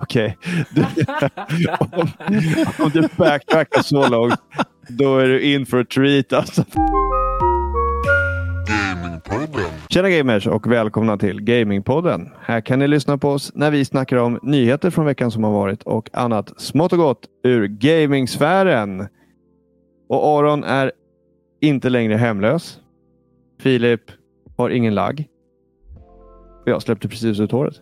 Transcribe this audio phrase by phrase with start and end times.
[0.00, 0.38] Okej.
[1.90, 2.08] Om,
[2.78, 4.40] om du backtrackar så långt,
[4.88, 6.64] då är du in for a treat alltså.
[9.90, 12.28] Tjena gamers och välkomna till Gamingpodden.
[12.40, 15.52] Här kan ni lyssna på oss när vi snackar om nyheter från veckan som har
[15.52, 19.08] varit och annat smått och gott ur gamingsfären.
[20.08, 20.92] Och Aron är
[21.60, 22.80] inte längre hemlös.
[23.60, 24.00] Filip
[24.56, 25.28] har ingen lagg.
[26.62, 27.74] Och jag släppte precis ut håret.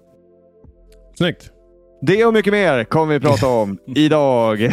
[1.18, 1.53] Snyggt.
[2.06, 4.58] Det och mycket mer kommer vi prata om idag.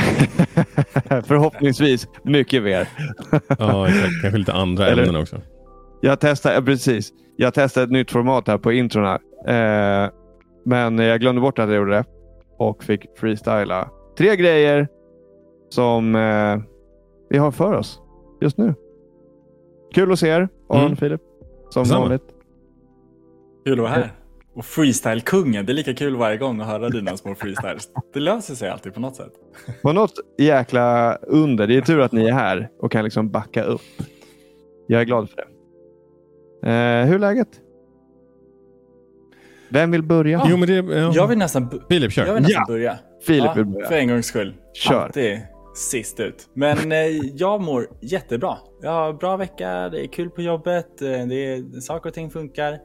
[1.26, 2.88] Förhoppningsvis mycket mer.
[3.60, 4.22] Ja, exakt.
[4.22, 5.42] Kanske lite andra Eller- ämnen också.
[6.02, 7.12] Jag testar, ja, precis.
[7.36, 9.14] Jag testade ett nytt format här på introna.
[9.48, 10.10] Eh,
[10.66, 12.06] men jag glömde bort att jag gjorde det.
[12.58, 14.88] Och fick freestyla tre grejer
[15.70, 16.58] som eh,
[17.30, 18.00] vi har för oss
[18.42, 18.74] just nu.
[19.94, 20.96] Kul att se er, Aron Mm.
[20.96, 21.22] Filip.
[21.70, 22.02] Som Detsamma.
[22.02, 22.24] vanligt.
[23.66, 24.12] Kul att vara här.
[24.54, 27.90] Och freestyle-kungen, det är lika kul varje gång att höra dina små freestyles.
[28.14, 29.32] Det löser sig alltid på något sätt.
[29.82, 31.68] På något jäkla under.
[31.68, 33.82] Det är tur att ni är här och kan liksom backa upp.
[34.88, 35.44] Jag är glad för det.
[36.70, 37.48] Eh, hur är läget?
[39.70, 40.42] Vem vill börja?
[40.50, 40.76] Jo, men det...
[40.96, 41.12] Ja.
[41.16, 42.26] Jag vill nästan, Filip, kör.
[42.26, 42.74] jag vill nästan Ja.
[42.74, 42.98] börja.
[43.28, 43.88] Filip vill börja.
[43.88, 44.54] För en gångs skull.
[44.74, 45.04] Kör.
[45.06, 45.40] Alltid
[45.76, 46.50] sist ut.
[46.54, 46.98] Men eh,
[47.36, 48.58] jag mår jättebra.
[48.82, 52.14] Jag har en bra vecka, det är kul på jobbet, eh, det är, saker och
[52.14, 52.80] ting funkar.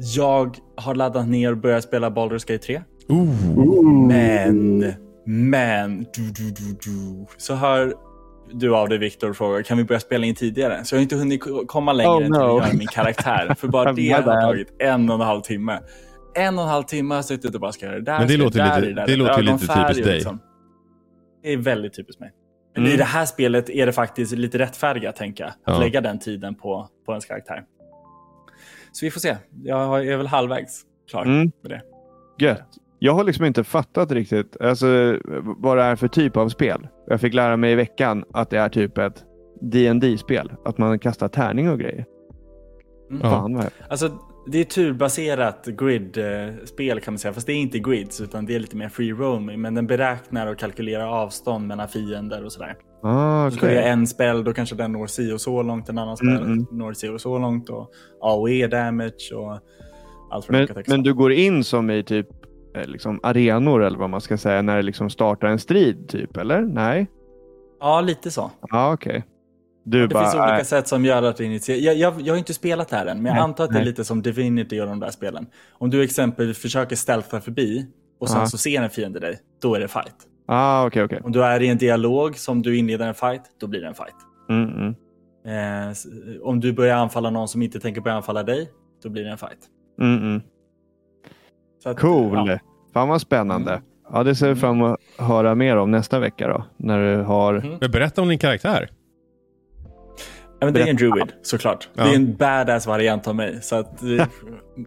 [0.00, 2.82] Jag har laddat ner och börjat spela Baldur's Gate 3.
[3.08, 4.06] Ooh.
[4.08, 4.78] Men,
[5.26, 7.26] men, du, du, du, du.
[7.36, 7.94] Så hör
[8.52, 10.84] du av dig Viktor och frågar, kan vi börja spela in tidigare?
[10.84, 12.56] Så jag har inte hunnit ko- komma längre Oh, än till no.
[12.58, 13.54] att göra min karaktär.
[13.58, 15.80] För bara det har tagit en och en halv timme.
[16.34, 18.18] En och en halv timme har jag suttit och bara ska göra det där.
[18.18, 20.24] Men det låter lite- där, där, det låter lite typiskt dig.
[21.42, 22.30] Det är väldigt typiskt mig.
[22.74, 22.94] Men Mm.
[22.94, 25.50] i det här spelet är det faktiskt lite rättfärdiga, tänker jag.
[25.50, 25.78] Att Ja.
[25.78, 27.62] lägga den tiden på, på ens karaktär.
[28.92, 29.36] Så vi får se.
[29.62, 31.52] Jag är väl halvvägs klar Mm.
[31.62, 31.82] med det.
[32.44, 32.68] Gött.
[32.98, 34.86] Jag har liksom inte fattat riktigt alltså,
[35.56, 36.88] vad det är för typ av spel.
[37.06, 39.24] Jag fick lära mig i veckan att det är typ ett
[39.60, 42.04] dd spel Att man kastar tärning och grejer.
[43.10, 43.20] Mm.
[43.22, 43.30] Ja.
[43.30, 43.70] Fan vad jag...
[43.88, 44.10] Alltså,
[44.46, 47.34] det är turbaserat grid-spel kan man säga.
[47.34, 49.60] Fast det är inte grids, utan det är lite mer free roaming.
[49.60, 52.76] Men den beräknar och kalkylerar avstånd mellan fiender och sådär.
[53.02, 53.74] Ah, Så du okej.
[53.74, 55.88] göra en spel, då kanske den når si och så långt.
[55.88, 56.66] En annan spel Mm, mm.
[56.70, 57.70] når si och så långt.
[57.70, 57.90] Och
[58.20, 59.58] AOE damage och
[60.30, 62.26] allt det men, men du går in som i typ
[62.76, 66.36] eh, liksom arenor eller vad man ska säga när det liksom startar en strid typ
[66.36, 66.60] eller?
[66.62, 67.06] Nej?
[67.80, 68.50] Ja, lite så.
[68.70, 69.24] Ja okej.
[69.90, 70.24] Du Det bara...
[70.24, 71.80] finns olika äh, sätt som gör att det initierar.
[71.80, 73.76] Jag, jag, jag har inte spelat det här än, men jag Nej, antar att det
[73.76, 73.84] är nej.
[73.84, 75.46] lite som Divinity och de där spelen.
[75.72, 77.86] Om du exempelvis försöker stealtha förbi
[78.20, 78.46] och sen Ja.
[78.46, 80.14] så ser en fiende dig, då är det fight.
[80.46, 81.20] Ah, okej okej.
[81.24, 83.94] Om du är i en dialog som du inleder en fight, då blir det en
[83.94, 84.14] fight.
[84.48, 84.94] Mm, mm.
[85.90, 85.96] Eh,
[86.42, 88.70] om du börjar anfalla någon som inte tänker börja anfalla dig,
[89.02, 89.58] då blir det en fight.
[90.00, 90.42] Mm, mm.
[91.82, 92.48] Så att, Cool.
[92.48, 92.58] Ja.
[92.92, 93.70] Fan vad spännande.
[93.72, 93.84] Mm.
[94.12, 96.64] Ja, det ser vi fram emot att höra mer om nästa vecka då.
[96.76, 97.54] När du har...
[97.54, 97.76] Mhm.
[97.80, 98.88] Men berätta om din karaktär.
[100.60, 101.88] Ja, men det är en druid, såklart.
[101.94, 102.04] Ja.
[102.04, 103.62] Det är en badass variant av mig.
[103.62, 104.26] Så att, eh,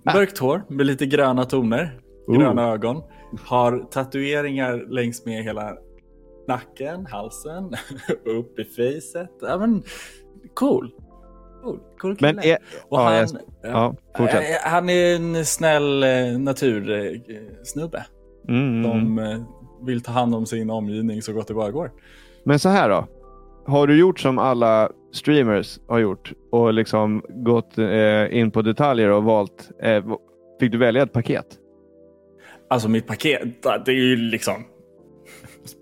[0.13, 2.37] mörkt hår med lite gröna toner, Ooh.
[2.37, 3.03] gröna ögon.
[3.45, 5.77] Har tatueringar längs med hela
[6.47, 7.65] nacken, halsen,
[8.25, 9.31] upp i facet.
[9.41, 9.83] Ja, men,
[10.53, 10.91] cool.
[11.63, 12.33] Cool, cool kille.
[12.33, 12.57] Men är...
[12.89, 13.27] Och ja, han,
[13.63, 14.41] Ja, fortsätt.
[14.41, 18.05] Eh, Han är en snäll eh, natursnubbe
[18.47, 18.91] Mm, mm, mm.
[18.91, 19.39] som eh,
[19.85, 21.91] vill ta hand om sin omgivning så gott det bara går.
[22.43, 23.07] Men så här då.
[23.65, 29.09] Har du gjort som alla streamers har gjort och liksom gått eh, in på detaljer
[29.09, 29.69] och valt...
[29.81, 30.05] Eh,
[30.59, 31.45] fick du välja ett paket?
[32.69, 33.41] Alltså mitt paket,
[33.85, 34.65] det är ju liksom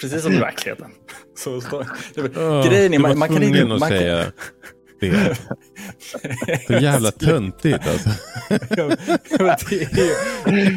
[0.02, 0.92] precis som i verkligheten.
[1.36, 1.84] Så, så,
[2.18, 3.66] Oh, grejen är, man, man kan inte...
[3.66, 4.32] Man säga kan,
[5.02, 5.36] det.
[6.68, 8.10] Så jävla töntigt alltså.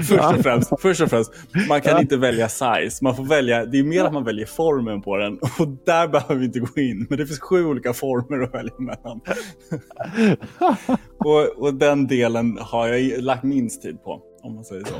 [0.04, 1.32] Först, och främst, först och främst,
[1.68, 2.98] man kan inte välja size.
[3.04, 5.38] Man får välja, det är mer att man väljer formen på den.
[5.38, 7.06] Och där behöver vi inte gå in.
[7.08, 9.20] Men det finns sju olika former att välja mellan.
[11.18, 14.20] och, och den delen har jag lagt minst tid på.
[14.42, 14.94] Om man säger så.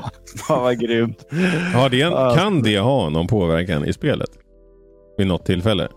[0.47, 1.25] Fan vad grymt.
[1.73, 2.35] Har det, Ja.
[2.37, 4.29] kan det ha någon påverkan i spelet?
[5.17, 5.87] Vid något tillfälle?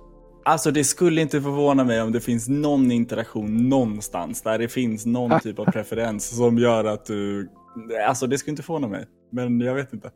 [0.49, 5.07] Alltså det skulle inte förvåna mig om det finns någon interaktion någonstans där det finns
[5.07, 7.49] någon typ av preferens som gör att du...
[8.09, 9.07] Alltså det skulle inte förvåna mig.
[9.33, 10.11] Men jag vet inte.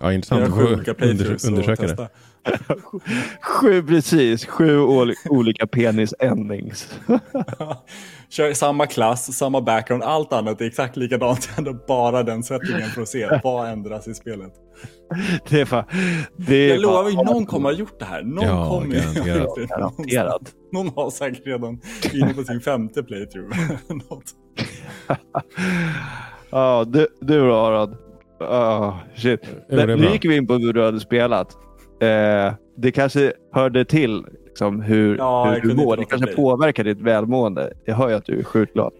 [0.00, 0.40] Ja, intressant.
[0.40, 2.08] Jag Du har sju olika under, undersöka det.
[3.42, 4.46] Sju, precis.
[4.46, 6.94] Sju ol- olika penis-endings.
[8.30, 11.48] Kör samma klass, samma background, allt annat är exakt likadant.
[11.58, 14.52] Ändå bara den settingen för att se vad ändras i spelet.
[15.48, 15.84] det är fan...
[16.36, 18.22] Det är Jag lovar fan- någon kommer ha gjort det här.
[18.22, 20.38] Någon Ja, kommer ha gjort det.
[20.72, 21.80] Någon har säkert redan
[22.12, 23.56] inne på sin femte playthrough.
[23.88, 24.24] Något.
[26.50, 27.96] Ja, du, du då Arad?
[28.40, 29.40] Oh, shit.
[29.68, 31.52] Nu gick vi in på hur du hade spelat.
[32.02, 35.96] Eh, det kanske hörde till liksom, hur, Ja, hur du mår.
[35.96, 36.36] Det kanske bli.
[36.36, 37.72] påverkar ditt välmående.
[37.84, 38.92] Jag hör ju att du är sjukt glad.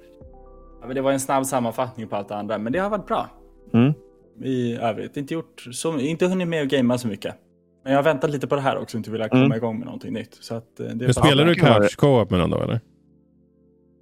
[0.81, 3.07] Ja, men det var en snabb sammanfattning på allt det andra, men det har varit
[3.07, 3.29] bra.
[3.75, 3.93] Mm.
[4.43, 5.17] I övrigt.
[5.17, 7.35] Inte, gjort så, inte hunnit med att gamea så mycket.
[7.85, 9.57] Men jag har väntat lite på det här också, inte velat komma Mm.
[9.57, 10.35] igång med någonting nytt.
[10.41, 12.81] Så att, eh, det är Men spelar du couch co-op med någon då eller?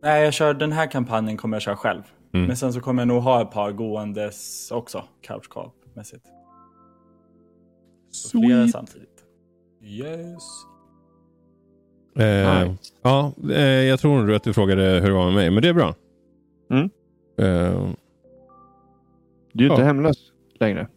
[0.03, 2.03] Nej, jag kör den här kampanjen kommer jag köra själv.
[2.35, 2.47] Mm.
[2.47, 6.25] Men sen så kommer jag nog ha ett par gåendes också, couch co-op-mässigt.
[8.11, 9.09] Så Flera samtidigt.
[9.84, 10.42] Yes.
[12.19, 12.94] Eh, Nice.
[13.02, 15.69] Ja, eh, jag tror nog att du frågade hur det var med mig, men det
[15.69, 15.94] är bra.
[16.70, 16.84] Mm.
[17.38, 17.88] Eh,
[19.52, 19.86] Du är inte Ja.
[19.86, 20.16] hemlös
[20.60, 20.88] längre.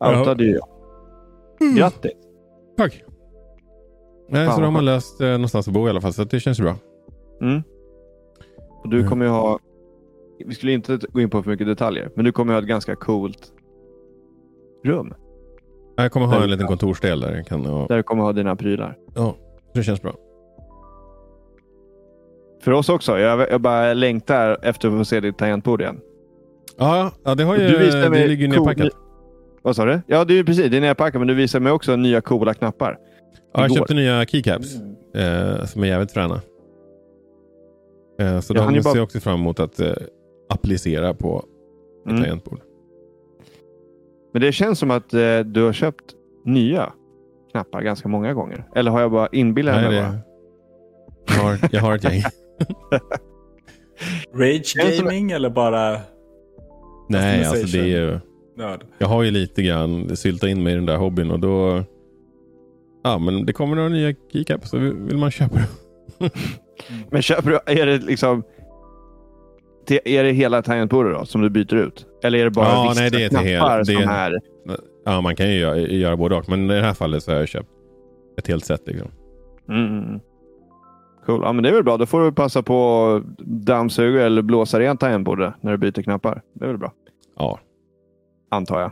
[0.00, 0.68] Outade ju jag.
[1.76, 2.12] Grattis!
[2.76, 3.04] tack.
[4.28, 6.24] Nej, Fan, så då har man löst eh, någonstans att bo i alla fall, så
[6.24, 6.74] det känns bra.
[7.40, 7.62] Mm.
[8.82, 9.08] Och du Mm.
[9.10, 9.58] kommer ju ha...
[10.46, 12.96] Vi skulle inte gå in på för mycket detaljer, men du kommer ha ett ganska
[12.96, 13.52] coolt
[14.84, 15.14] rum.
[16.02, 17.42] Jag kommer ha en liten kontorsdel där.
[17.42, 18.96] Kan, och, Där du kommer ha dina prylar.
[19.14, 19.36] ja,
[19.74, 20.14] det känns bra.
[22.62, 23.18] För oss också.
[23.18, 26.00] Jag, jag bara längtar efter att få se ditt tangentbord igen.
[26.78, 28.92] Ja, ja det, har ju, Du visade det mig ligger ju cool- nerpackat.
[29.62, 30.00] Vad sa du?
[30.06, 30.70] Ja, det är ju precis.
[30.70, 32.98] Det är nerpackat, men du visar mig också nya coola knappar.
[33.54, 35.56] Ja, jag köpte nya keycaps Mm.
[35.58, 36.40] eh, som är jävligt fräna.
[38.20, 39.92] Eh, så Jag hann de ser bara- jag också fram emot att eh,
[40.48, 41.44] applicera på
[42.06, 42.22] ett Mm.
[42.22, 42.60] tangentbord.
[44.38, 46.04] Men det känns som att eh, du har köpt
[46.44, 46.92] nya
[47.52, 48.64] knappar ganska många gånger.
[48.74, 49.96] Eller har jag bara inbillat Nej, mig?
[49.96, 50.18] det, bara?
[51.26, 52.22] jag, har, jag har ett gäng.
[54.34, 56.00] Rage Känns som- gaming eller bara
[57.08, 58.18] Nej, alltså det är ju...
[58.56, 58.84] nörd?
[58.98, 61.84] Jag har ju lite grann syltat in mig i den där hobbyn och då...
[63.04, 66.30] Ja, men det kommer några nya keycaps så vill vill man köpa dem.
[67.10, 68.42] Men köper du, är det liksom...
[69.90, 72.06] Är det hela tangentbordet då som du byter ut?
[72.22, 74.40] Eller är det bara Ja, vissa nej, det är knappar det som är- är...
[75.04, 76.48] Ja, man kan ju göra, göra både och.
[76.48, 77.68] Men i det här fallet så har jag köpt
[78.38, 78.86] ett helt set.
[78.86, 79.08] Liksom.
[79.68, 80.20] Mm.
[81.26, 81.40] Cool.
[81.44, 81.96] Ja, men det är väl bra.
[81.96, 86.42] Då får du passa på att dammsuga eller blåsa rent tangentbordet när du byter knappar.
[86.54, 86.92] Det är väl bra.
[87.36, 87.58] Ja,
[88.50, 88.90] Antar jag.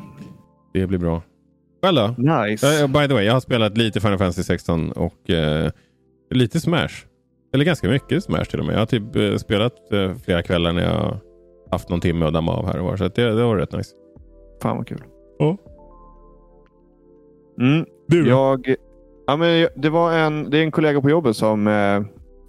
[0.73, 1.23] det blir bra.
[1.83, 2.23] Själv då?
[2.23, 2.83] Nice.
[2.85, 5.71] Uh, by the way, jag har spelat lite Final Fantasy 16 och eh,
[6.31, 6.89] lite Smash.
[7.55, 8.75] Eller ganska mycket Smash till och med.
[8.75, 11.21] Jag har typ eh, spelat eh, flera kvällar när jag har
[11.71, 12.97] haft någon timme att damma av här och var.
[12.97, 13.91] Så det, det var rätt nice.
[14.63, 15.03] Fan vad kul.
[15.39, 15.57] Ja.
[17.61, 17.87] Mm.
[18.09, 18.29] Du?
[18.29, 18.75] Jag,
[19.27, 22.01] ja, men det, var en, det är en kollega på jobbet som eh,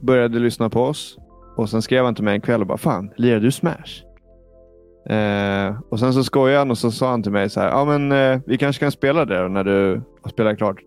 [0.01, 1.17] började lyssna på oss.
[1.55, 4.03] Och Sen skrev han till mig en kväll och bara Fan, lirar du Smash?
[5.09, 7.69] Eh, och Sen så skojade han och så sa han till mig så här.
[7.69, 10.81] Ja, men eh, vi kanske kan spela det då när du har spelat klart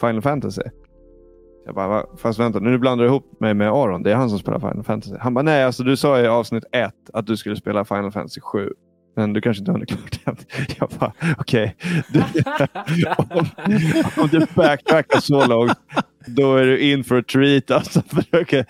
[0.00, 0.62] Final Fantasy.
[1.66, 2.06] Jag bara, "Va?
[2.16, 4.02] fast vänta, nu blandar du ihop mig med Aron.
[4.02, 5.14] Det är han som spelar Final Fantasy.
[5.20, 8.40] Han bara, nej, alltså du sa i avsnitt ett att du skulle spela Final Fantasy
[8.40, 8.70] 7.
[9.16, 10.36] Men du kanske inte har hunnit klart än.
[10.78, 11.76] Jag bara, okej.
[12.08, 12.22] Du-
[13.18, 13.46] om,
[14.16, 15.72] om du backtrackar så långt,
[16.26, 17.70] då är du in for a treat.
[17.70, 18.66] Alltså, för det är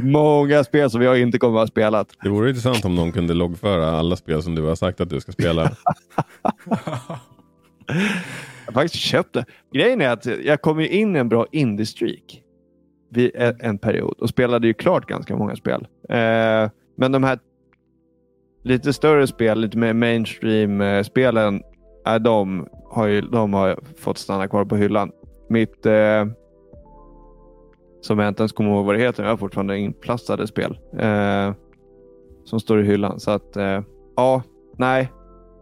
[0.00, 2.08] många spel som jag inte kommer att ha spelat.
[2.22, 5.20] Det vore intressant om någon kunde loggföra alla spel som du har sagt att du
[5.20, 5.70] ska spela.
[8.68, 9.44] Jag har faktiskt köpt det.
[9.72, 12.42] Grejen är att jag kom ju in i en bra indie-streak
[13.10, 15.86] vid e- en, period och spelade ju klart ganska många spel.
[16.08, 17.38] Eh, men de här
[18.64, 21.62] lite större spel, lite mer mainstream-spelen,
[22.06, 25.10] eh, eh, de, har ju, de har fått stanna kvar på hyllan.
[25.48, 25.86] Mitt,
[28.00, 30.78] som jag inte ens kommer ihåg vad det heter, jag har fortfarande inplastade spel
[32.44, 33.20] som står i hyllan.
[33.20, 33.56] Så att,
[34.16, 34.42] ja,
[34.76, 35.12] nej,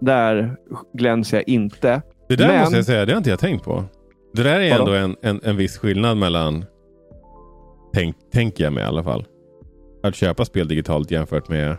[0.00, 0.56] där
[0.92, 2.02] glänser jag inte.
[2.28, 3.84] Det där Men- måste jag säga, det har inte jag tänkt på.
[4.32, 4.92] Det där är Vadå?
[4.92, 6.64] ändå en, en, en viss skillnad mellan,
[7.94, 9.24] tänk, tänker jag mig i alla fall,
[10.02, 11.76] att köpa spel digitalt jämfört med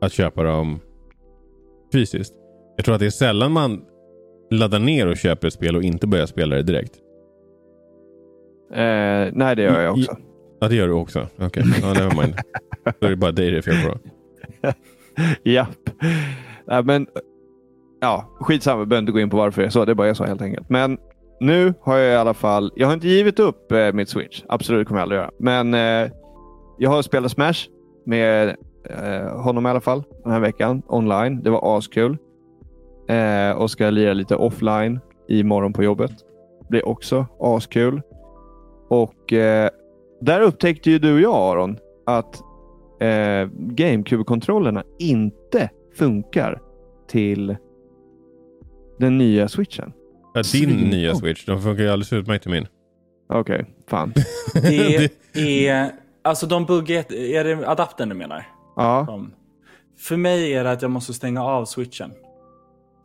[0.00, 0.80] att köpa dem
[1.92, 2.34] fysiskt.
[2.76, 3.82] Jag tror att det är sällan man
[4.50, 6.94] laddar ner och köper ett spel och inte börjar spela det direkt.
[8.72, 10.16] Eh, nej, det gör jag också.
[10.60, 11.26] Ja, det gör du också.
[11.38, 12.34] Okej, ja, never mind.
[13.00, 13.98] Då är det bara dig det är fel på.
[15.50, 15.68] Japp.
[16.66, 17.06] Nej, men,
[18.00, 19.84] ja, skitsamma, vi behöver inte gå in på varför det är så.
[19.84, 20.70] Det bara är så helt enkelt.
[20.70, 20.98] Men
[21.40, 24.42] nu har jag i alla fall, jag har inte givit upp eh, mitt Switch.
[24.48, 25.30] Absolut, det kommer jag aldrig göra.
[25.38, 26.10] Men eh,
[26.78, 27.68] jag har spelat Smash
[28.06, 28.56] med
[28.90, 31.42] eh, honom i alla fall den här veckan online.
[31.42, 32.18] Det var askul.
[33.08, 36.10] Eh, och ska lira lite offline imorgon på jobbet.
[36.60, 38.02] Det blir också askul.
[38.88, 39.70] Och eh,
[40.20, 42.40] där upptäckte ju du och jag Aron att
[43.00, 46.60] eh, GameCube-kontrollerna inte funkar
[47.08, 47.56] till
[48.98, 49.92] den nya switchen.
[50.34, 52.66] Ja, din Svin- nya Switch, de funkar ju alldeles utmärkt till min.
[53.28, 54.12] Okej, fan.
[54.54, 55.10] Det
[55.68, 55.90] är...
[56.24, 57.12] Alltså de buggar...
[57.12, 58.46] Är det adaptern du menar?
[58.76, 59.32] Ja, Som-
[59.98, 62.10] För mig är det att jag måste stänga av switchen.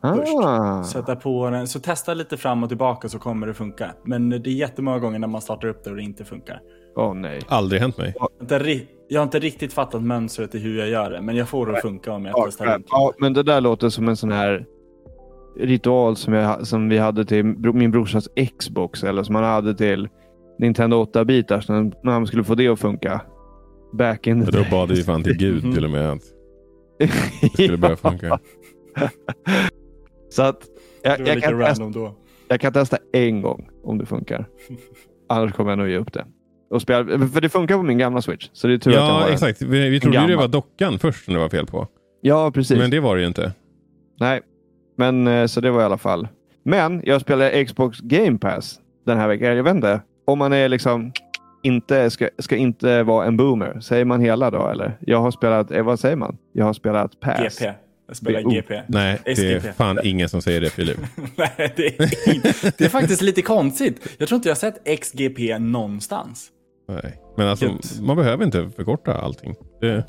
[0.02, 0.34] först.
[0.44, 0.84] Ah.
[0.84, 3.92] Sätta på den, så testa lite fram och tillbaka så kommer det funka.
[4.06, 6.60] Men det är jättemånga gånger när man startar upp det och det inte funkar.
[6.96, 7.40] Åh nej.
[7.48, 8.14] Aldrig hänt mig.
[9.10, 11.74] Jag har inte, riktigt fattat mönstret i hur jag gör det, men jag får det
[11.76, 14.66] att funka om jag Ja, testar ja, men det där låter som en sån här
[15.60, 17.44] ritual som, jag, som vi hade till
[17.74, 18.30] min brorsas
[18.60, 20.10] Xbox eller som man hade till
[20.60, 23.22] Nintendo 8-bitar så när när man skulle få det att funka.
[23.94, 26.22] Back in the Då bad vi fan till gud till och med att
[27.00, 27.08] det
[27.54, 28.40] skulle börja funka.
[30.30, 30.58] Så att
[31.04, 32.14] jag, var jag, lite kan testa,
[32.48, 34.46] jag kan testa en gång om det funkar.
[35.30, 36.26] Annars kommer jag nog ge upp det.
[36.70, 38.50] Och spela, för det funkar på min gamla Switch.
[38.54, 39.34] Så det är tur att jag har Ja, den.
[39.34, 39.62] exakt.
[39.62, 41.88] Vi, vi trodde ju det var dockan först som det var fel på.
[42.22, 42.78] Ja, precis.
[42.78, 43.54] Men det var det ju inte.
[44.20, 44.42] Nej,
[45.02, 46.28] men eh, så det var i alla fall.
[46.64, 49.56] Men jag spelar Xbox Game Pass den här veckan.
[49.56, 51.12] Jag vet inte om man är liksom
[51.64, 53.80] inte ska, ska inte vara en boomer.
[53.80, 54.98] Säger man hela då eller?
[55.00, 56.38] Jag har spelat, eh, vad säger man?
[56.54, 57.60] Jag har spelat Pass.
[57.60, 57.74] GP.
[58.08, 58.54] Jag spelar Oh.
[58.54, 58.82] GP.
[58.88, 60.98] Nej, det är fan ingen som säger det Filip.
[61.36, 64.16] Nej, det är, det är faktiskt lite konstigt.
[64.18, 66.50] Jag tror inte jag har sett XGP någonstans.
[66.88, 67.22] Nej.
[67.38, 69.56] Men alltså, man behöver inte förkorta allting.
[69.82, 70.04] Det,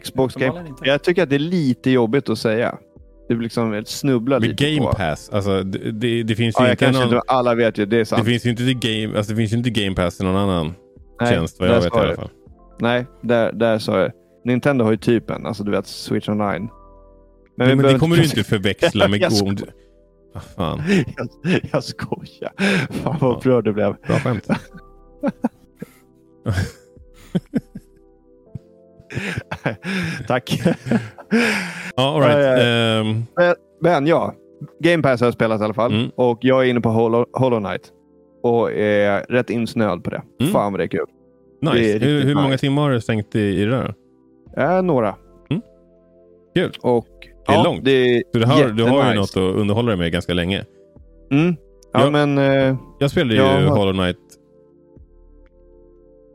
[0.00, 0.64] Xbox Game.
[0.82, 2.78] Jag tycker att det är lite jobbigt att säga.
[3.28, 4.92] Det blir liksom snubbla med lite Game på.
[4.96, 7.02] Pass, alltså det, det, det finns ju Ja, inte någon...
[7.02, 8.24] inte, alla vet ju, det är Det sant.
[8.26, 10.74] finns ju inte game, alltså det finns inte Game Pass i någon annan
[11.20, 12.14] Nej, tjänst vad jag vet i alla du.
[12.14, 12.30] fall.
[12.80, 14.12] Nej, där, där sa jag.
[14.44, 16.68] Nintendo har ju typen, alltså du vet Switch Online.
[17.56, 19.46] Men, vi men det kommer du inte förväxla med Jag Go...
[19.46, 19.64] om du-
[20.34, 20.82] Ah, fan,
[21.16, 22.52] jag, jag skojar.
[22.92, 23.94] Fan vad upprörd du blev.
[24.06, 24.48] bra skämt.
[30.28, 30.60] Tack.
[31.96, 32.38] Ja, all right.
[32.38, 33.24] Ja, Ehm,
[33.80, 34.34] Men ja,
[34.80, 35.92] Game Pass har jag spelat i alla fall.
[35.94, 36.10] Mm.
[36.16, 37.92] Och jag är inne på Hollow, Hollow Knight.
[38.42, 40.22] Och är rätt insnöad på det.
[40.40, 40.52] Mm.
[40.52, 41.00] Fan vad det är kul.
[41.62, 41.78] Är nice.
[41.82, 42.58] riktigt Hur, hur många nice.
[42.60, 43.94] timmar har du stängt i, i det där?
[44.76, 45.14] Äh, några.
[45.50, 45.62] Mm.
[46.54, 46.72] Kul.
[46.82, 47.06] Och,
[47.46, 47.84] Det är ja, långt.
[47.84, 50.64] Det är Så du har, du har ju något att underhålla dig med ganska länge.
[51.30, 51.56] Mm.
[51.92, 52.10] Ja, Ja.
[52.10, 52.38] men...
[52.38, 53.74] eh, Jag spelade ju Ja.
[53.74, 54.16] Hollow Knight.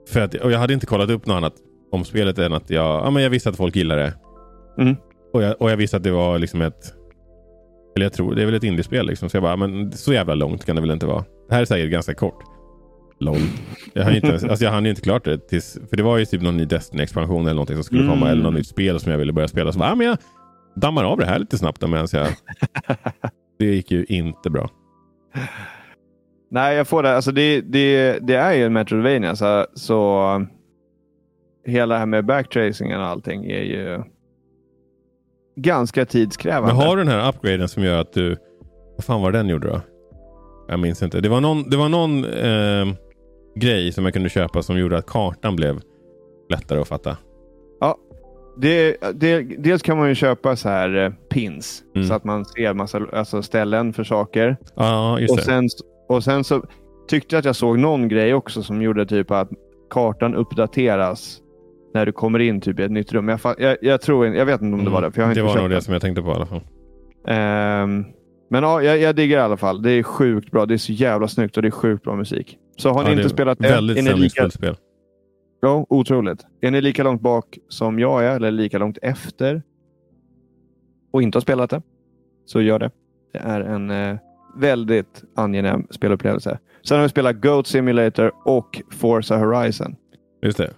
[0.09, 1.53] För att, och jag hade inte kollat upp något annat
[1.91, 4.13] om spelet än att jag, ja, men jag visste att folk gillar det.
[4.77, 4.95] Mm.
[5.33, 6.93] Och, jag, och jag visste att det var liksom ett...
[7.95, 9.29] Eller jag tror, det är väl ett indiespel liksom.
[9.29, 11.23] Så jag bara, men så jävla långt kan det väl inte vara.
[11.49, 12.43] Det här är säkert ganska kort.
[13.19, 13.37] LOL.
[13.93, 15.47] Jag hann, inte, ens- alltså jag hann ju inte klart det.
[15.47, 18.13] Tills, för det var ju typ någon ny Destiny-expansion eller någonting som skulle komma.
[18.15, 18.27] Mm.
[18.27, 19.71] Eller något nytt spel som jag ville börja spela.
[19.71, 20.17] Så bara, ja, men jag
[20.75, 22.27] dammar av det här lite snabbt medan jag...
[23.59, 24.69] det gick ju inte bra.
[26.51, 27.15] Nej, jag får det.
[27.15, 29.35] Alltså det, det, det är ju en Metroidvania.
[29.35, 30.45] Så, så
[31.65, 34.03] hela det här med backtracingen och allting är ju
[35.55, 36.75] ganska tidskrävande.
[36.75, 38.37] Men har du den här upgraden som gör att du...
[38.97, 39.81] Vad fan var den gjorde då?
[40.67, 41.21] Jag minns inte.
[41.21, 42.95] Det var någon, det var någon eh,
[43.55, 45.79] grej som jag kunde köpa som gjorde att kartan blev
[46.49, 47.17] lättare att fatta.
[48.57, 52.07] Det, det, dels kan man ju köpa så här eh, pins Mm.
[52.07, 54.57] så att man ser massa alltså ställen för saker.
[54.75, 55.43] Ja, just Och det.
[55.43, 55.69] sen,
[56.09, 56.63] och sen så
[57.07, 59.49] tyckte jag att jag såg någon grej också som gjorde typ att
[59.89, 61.40] kartan uppdateras
[61.93, 63.27] när du kommer in typ i ett nytt rum.
[63.29, 65.11] Jag, jag, jag tror jag vet inte om det var det.
[65.11, 65.45] För jag har Mm.
[65.45, 66.61] det inte var nog det som jag tänkte på i alla fall.
[67.27, 68.05] Ehm,
[68.49, 69.81] men ja, jag, jag diggar i alla fall.
[69.81, 70.65] Det är sjukt bra.
[70.65, 72.57] Det är så jävla snyggt och det är sjukt bra musik.
[72.77, 74.75] Så har ni Ja, det inte spelat det, Väldigt är ni lika, stämningsfullt spel.
[75.61, 76.45] ja, otroligt.
[76.61, 79.61] Är ni lika långt bak som jag är eller lika långt efter
[81.13, 81.81] och inte har spelat det,
[82.45, 82.91] så gör det.
[83.33, 84.17] Det är en eh,
[84.57, 86.59] väldigt angenäm spelupplevelse.
[86.83, 89.95] Sen har vi spelat Goat Simulator och Forza Horizon.
[90.41, 90.71] Just det.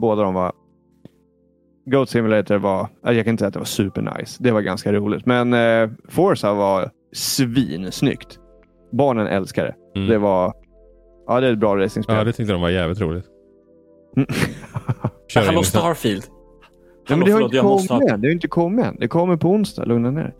[0.00, 0.52] Båda de var...
[1.86, 2.88] Goat Simulator var...
[3.02, 4.36] ja, Jag kan inte säga att det var supernice.
[4.42, 5.26] Det var ganska roligt.
[5.26, 8.38] Men eh, Forza var svinsnyggt.
[8.92, 9.98] Barnen älskar det.
[9.98, 10.08] Mm.
[10.08, 10.52] Det var...
[11.26, 12.16] Ja, det är ett bra racingspel.
[12.16, 13.24] Ja, det tyckte de var jävligt roligt.
[15.36, 15.46] Mm.
[15.46, 16.24] Hallå Starfield.
[17.08, 18.14] Hallå, men det har förlåt, inte jag måste kommit ha...
[18.14, 18.20] än.
[18.20, 18.96] Det har inte kommit än.
[19.00, 19.84] Det kommer på onsdag.
[19.84, 20.34] Lugna ner.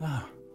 [0.00, 0.06] Ah.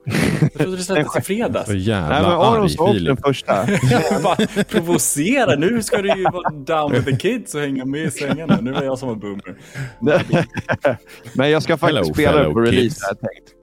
[0.06, 1.70] Jag trodde det släpptes i fredags.
[1.70, 3.68] Så jävla Nej, men Aron sa upp den första.
[4.24, 5.56] Bara provocera.
[5.56, 8.58] Nu ska du ju vara down with the kids och hänga med i svängarna.
[8.62, 9.56] Nu är jag som en boomer.
[11.34, 13.00] men jag ska faktiskt Hello, spela fellow på release.
[13.10, 13.54] Jag tänkt.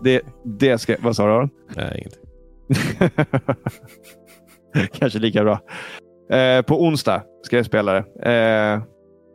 [0.00, 0.96] Det, det ska...
[1.00, 1.50] Vad sa du Aron?
[1.76, 2.18] Nej, inget.
[4.92, 5.60] Kanske lika bra.
[6.36, 8.04] Eh, på onsdag ska jag spela det.
[8.32, 8.82] Eh,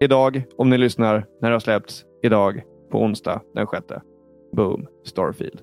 [0.01, 4.01] idag, om ni lyssnar när det har släppts, idag på onsdag den sjätte.
[4.55, 5.59] Boom, Starfield.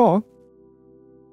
[0.00, 0.22] Ja,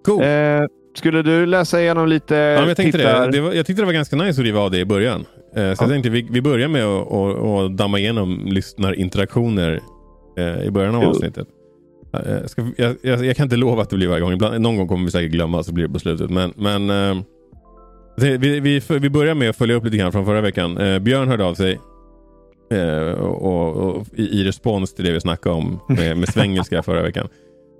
[0.05, 0.23] Cool.
[0.23, 0.63] eh,
[0.97, 3.31] skulle du läsa igenom lite Ja, jag, tänkte det.
[3.31, 5.19] Det var, jag tyckte det var ganska nice att riva av det i början.
[5.19, 5.75] Eh, så Ja.
[5.79, 9.79] jag tänkte vi, vi börjar med att att- att damma igenom lyssnarinteraktioner
[10.37, 11.09] eh, i början av Jo.
[11.09, 11.47] avsnittet.
[12.13, 14.33] Eh, ska, jag, jag, jag kan inte lova att det blir varje gång.
[14.33, 16.29] Ibland, någon gång kommer vi säkert glömma så blir det på slutet.
[16.29, 17.23] Men, men eh,
[18.17, 20.77] vi, vi, vi börjar med att följa upp lite grann från förra veckan.
[20.77, 21.79] Eh, Björn hörde av sig
[22.71, 26.83] Eh, och, och, och i, i respons till det vi snackade om med, med svengelska
[26.83, 27.27] förra veckan.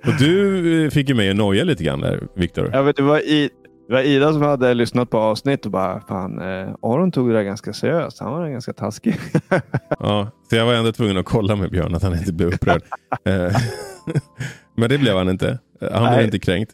[0.06, 2.84] Och du eh, fick ju mig att noja lite grann där, Viktor.
[2.84, 3.50] Vet, det, var i,
[3.88, 7.34] det var Ida som hade lyssnat på avsnitt och bara, fan, eh, Aron tog det
[7.34, 8.20] där ganska seriöst.
[8.20, 9.16] Han var ganska taskig.
[10.00, 12.82] Ja, så jag var ändå tvungen att kolla med Björn att han inte blev upprörd.
[13.26, 13.52] Eh,
[14.78, 15.60] Men det blev han inte.
[15.82, 16.26] Han blev Nej.
[16.26, 16.72] inte kränkt.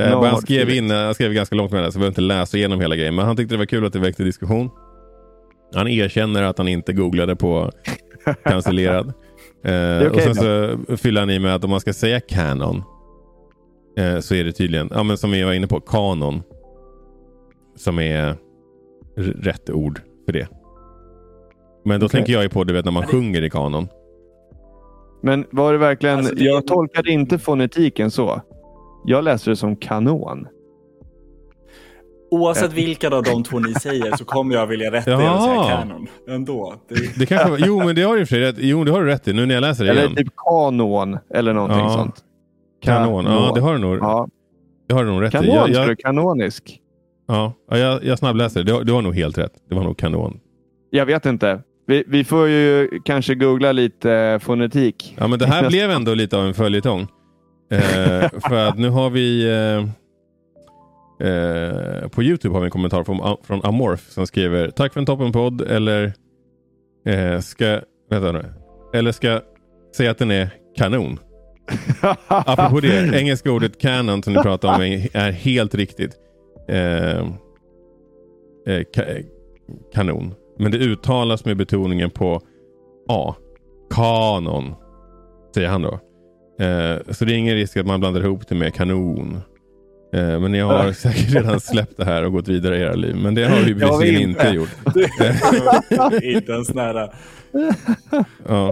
[0.00, 2.20] Eh, No han skrev, in, han skrev ganska långt med det, så jag behöver inte
[2.20, 3.14] läsa igenom hela grejen.
[3.14, 4.70] Men han tyckte det var kul att det väckte diskussion.
[5.74, 7.70] Han erkänner att han inte googlade på
[8.44, 9.12] cancellerad.
[9.66, 12.82] Eh, är och sen så fyller han i med att om man ska säga canon
[13.98, 16.42] eh, så är det tydligen, ja, men som vi var inne på, kanon.
[17.76, 18.36] Som är
[19.16, 20.48] rätt ord för det.
[21.84, 22.18] Men då Okej.
[22.18, 23.88] tänker jag ju på du vet, när man sjunger i kanon.
[25.22, 26.18] Men var det verkligen...
[26.18, 28.40] Alltså, det- Jag tolkade inte fonetiken så.
[29.06, 30.46] Jag läste det som kanon.
[32.30, 35.62] Oavsett vilka av de två ni säger så kommer jag vilja rätta er och säga
[35.78, 36.06] kanon.
[36.28, 36.74] Ändå.
[36.88, 38.56] Det, Det kanske jo, men det har du i för rätt.
[38.58, 39.32] Jo, det har du rätt i.
[39.32, 40.16] Nu när jag läser det Eller igen.
[40.16, 41.90] typ kanon eller någonting Ja.
[41.90, 42.14] sånt.
[42.82, 43.24] Kanon.
[43.24, 44.28] Ja, det har du nog, Ja,
[44.88, 45.36] det har du nog rätt i.
[45.36, 46.78] kanon, Jag, ska jag, du kanonisk.
[47.28, 48.62] ja, ja, jag, jag snabbläser.
[48.62, 49.52] Du, har- du har nog helt rätt.
[49.68, 50.40] Det var nog kanon.
[50.90, 51.60] Jag vet inte.
[51.86, 55.16] Vi, vi får ju kanske googla lite eh, fonetik.
[55.18, 57.00] Ja, men det här blev ändå lite av en följetong.
[57.70, 57.78] Eh,
[58.48, 59.50] för att nu har vi...
[59.52, 59.88] Eh,
[61.20, 65.06] eh, på Youtube har vi en kommentar från, från Amorph som skriver Tack för en
[65.06, 66.12] toppenpodd eller
[67.06, 67.80] eh, ska...
[68.10, 68.44] Vänta nu.
[68.94, 69.40] Eller ska
[69.96, 71.18] säga att den är kanon.
[72.28, 76.16] Apropå det, engelska ordet canon som ni pratar om är, är helt riktigt.
[76.68, 77.18] Eh,
[78.66, 79.02] eh, ka,
[79.94, 80.34] kanon.
[80.58, 82.40] Men det uttalas med betoningen på
[83.08, 83.34] A.
[83.90, 84.74] Kanon.
[85.54, 86.00] Säger han då.
[86.64, 89.40] Eh, så det är ingen risk att man blandar ihop det med kanon.
[90.16, 93.16] Eh, men ni har säkert redan släppt det här och gått vidare i era liv.
[93.16, 94.42] Men det har vi Det har vi bevisligen inte.
[94.46, 96.22] inte gjort.
[96.22, 97.10] inte ens nära.
[98.48, 98.68] Ja.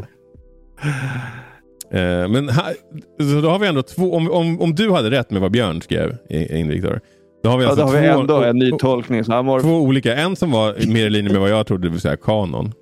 [1.91, 2.75] Eh, men här,
[3.19, 4.13] så då har vi ändå två.
[4.15, 7.01] Om, om, om du hade rätt med vad Björn skrev, i- in Viktor.
[7.42, 9.23] Då har vi Ja, alltså då har vi två, ändå en ny två, tolkning.
[9.27, 9.61] Var...
[9.61, 10.14] två olika.
[10.16, 12.73] En som var mer i linje med vad jag trodde, det vill säga kanon.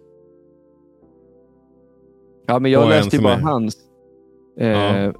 [2.46, 3.76] Ja, men jag Och läste ju bara är- hans.
[4.60, 5.12] Eh, Ja.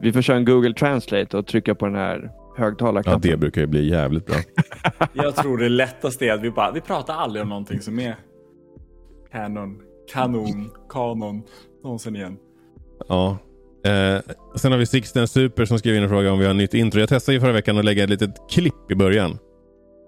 [0.00, 3.30] Vi får köra en Google Translate och trycka på den här Ja, högtalarknappen.
[3.30, 4.36] det brukar ju bli jävligt bra.
[5.12, 8.16] Jag tror det lättaste är att vi bara, vi pratar aldrig om någonting som är
[9.32, 9.78] kanon,
[10.12, 11.42] kanon, kanon,
[11.84, 12.36] någonsin igen.
[13.08, 13.38] Ja.
[13.84, 14.20] Eh,
[14.54, 17.00] sen har vi Sixten Super som skrev in en fråga om vi har nytt intro.
[17.00, 19.38] Jag testade ju förra veckan att lägga ett litet klipp i början.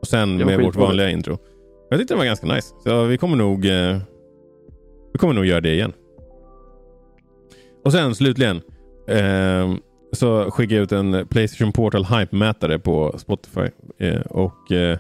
[0.01, 1.39] Och sen med vårt vanliga intro.
[1.91, 2.75] Jag tyckte det var ganska nice.
[2.85, 3.99] Så vi kommer nog eh,
[5.13, 5.93] vi kommer nog göra det igen.
[7.85, 8.61] Och sen slutligen
[9.09, 9.75] eh,
[10.13, 13.67] så skickade jag ut en Playstation Portal Hype-mätare på Spotify.
[13.99, 14.99] Eh, och eh,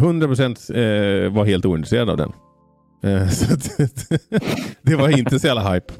[0.00, 2.32] 100% eh, var helt ointresserad av den.
[3.02, 3.56] Eh, så
[4.82, 5.92] det var inte så jävla hype.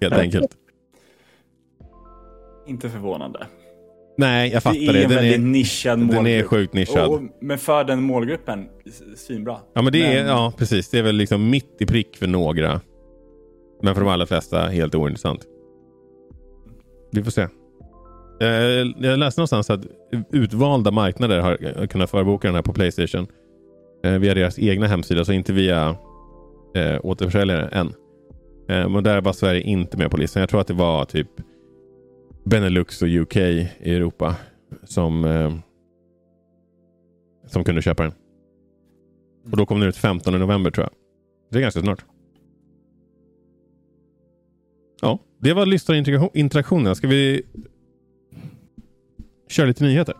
[0.00, 0.50] Helt enkelt.
[2.66, 3.46] Inte förvånande.
[4.18, 5.02] Nej, jag fattar Det är det.
[5.02, 6.26] en Den väldigt är, nischad den målgrupp.
[6.26, 7.08] är sjukt nischad.
[7.08, 8.68] Och, men för den målgruppen,
[9.16, 9.56] svinbra.
[9.74, 10.90] Ja, men det är, Men- ja, precis.
[10.90, 12.80] Det är väl liksom mitt i prick för några.
[13.82, 15.46] Men för de allra flesta helt ointressant.
[17.12, 17.48] Vi får se.
[18.98, 19.80] Jag läste någonstans att
[20.32, 23.26] utvalda marknader har kunnat förboka den här på Playstation.
[24.04, 25.96] Eh, via deras egna hemsida, så inte via
[26.74, 27.86] eh, återförsäljare än.
[28.68, 30.40] Eh, men där var Sverige inte med på listan.
[30.40, 31.28] Jag tror att det var typ
[32.44, 34.34] Benelux och UK i Europa
[34.84, 35.52] som, eh,
[37.46, 38.12] som kunde köpa den.
[39.50, 40.92] Och då kom den ut 15 november tror jag.
[41.50, 42.04] Det är ganska snart.
[45.02, 46.94] Ja, det var lyssnarinteraktionerna.
[46.94, 47.42] Ska vi
[49.48, 50.14] köra lite nyheter?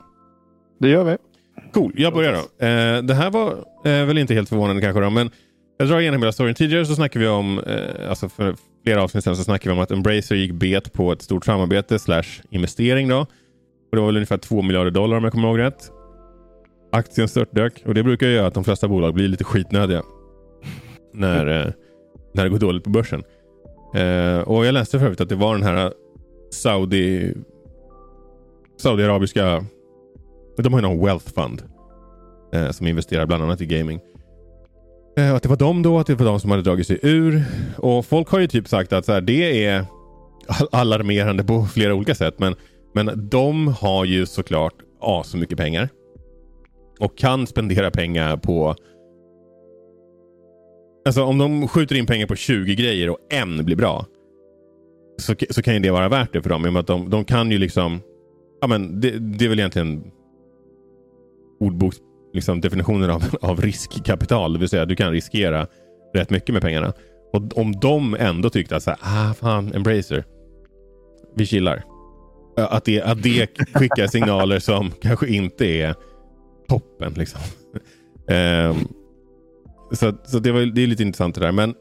[0.81, 1.16] Det gör vi.
[1.73, 2.66] Cool, jag börjar då.
[2.66, 3.51] Eh, det här var
[3.85, 5.31] eh, väl inte helt förvånande kanske då, men
[5.79, 6.55] jag drar igenom hela storyn.
[6.55, 9.83] Tidigare så snackade vi om, eh, alltså för flera avsnitt sedan så snackade vi om
[9.83, 13.19] att Embracer gick bet på ett stort samarbete slash investering då.
[13.21, 15.90] Och det var väl ungefär 2 miljarder dollar om jag kommer ihåg rätt.
[16.93, 20.03] Aktien störtdök och det brukar göra att de flesta bolag blir lite skitnödiga.
[21.14, 21.73] När, eh,
[22.35, 23.23] när det går dåligt på börsen.
[23.94, 25.92] Eh, och jag läste för övrigt att det var den här
[26.50, 27.35] Saudi
[28.76, 29.64] Saudiarabiska
[30.62, 31.62] de har ju någon wealth fund
[32.53, 34.00] eh, som investerar bland annat i gaming.
[35.18, 37.44] Eh, att det var de då, att det var de som hade dragit sig ur.
[37.76, 39.85] Och folk har ju typ sagt att så här, det är
[40.72, 42.35] alarmerande på flera olika sätt.
[42.38, 42.55] Men,
[42.94, 45.88] men de har ju såklart ja, så mycket pengar.
[47.00, 48.74] Och kan spendera pengar på...
[51.11, 54.07] Alltså om de skjuter in pengar på 20 grejer och en blir bra.
[55.18, 56.66] Så, så kan ju det vara värt det för dem.
[56.66, 58.01] I och med att de, de kan ju liksom...
[58.61, 60.05] Ja men det, det är väl egentligen
[61.61, 61.96] ordboks,
[62.33, 64.53] liksom, definitionen av, av riskkapital.
[64.53, 65.66] Det vill säga du kan riskera
[66.14, 66.92] rätt mycket med pengarna.
[67.33, 70.25] Och om de ändå tyckte att så här, ah fan, Embracer.
[71.37, 71.83] Vi chillar.
[72.57, 75.94] Att det, att det skickar signaler som kanske inte är
[76.68, 77.14] toppen.
[77.14, 77.40] Liksom.
[78.29, 78.88] um,
[79.92, 81.53] så så det, var, det är lite intressant det där.
[81.53, 81.74] Men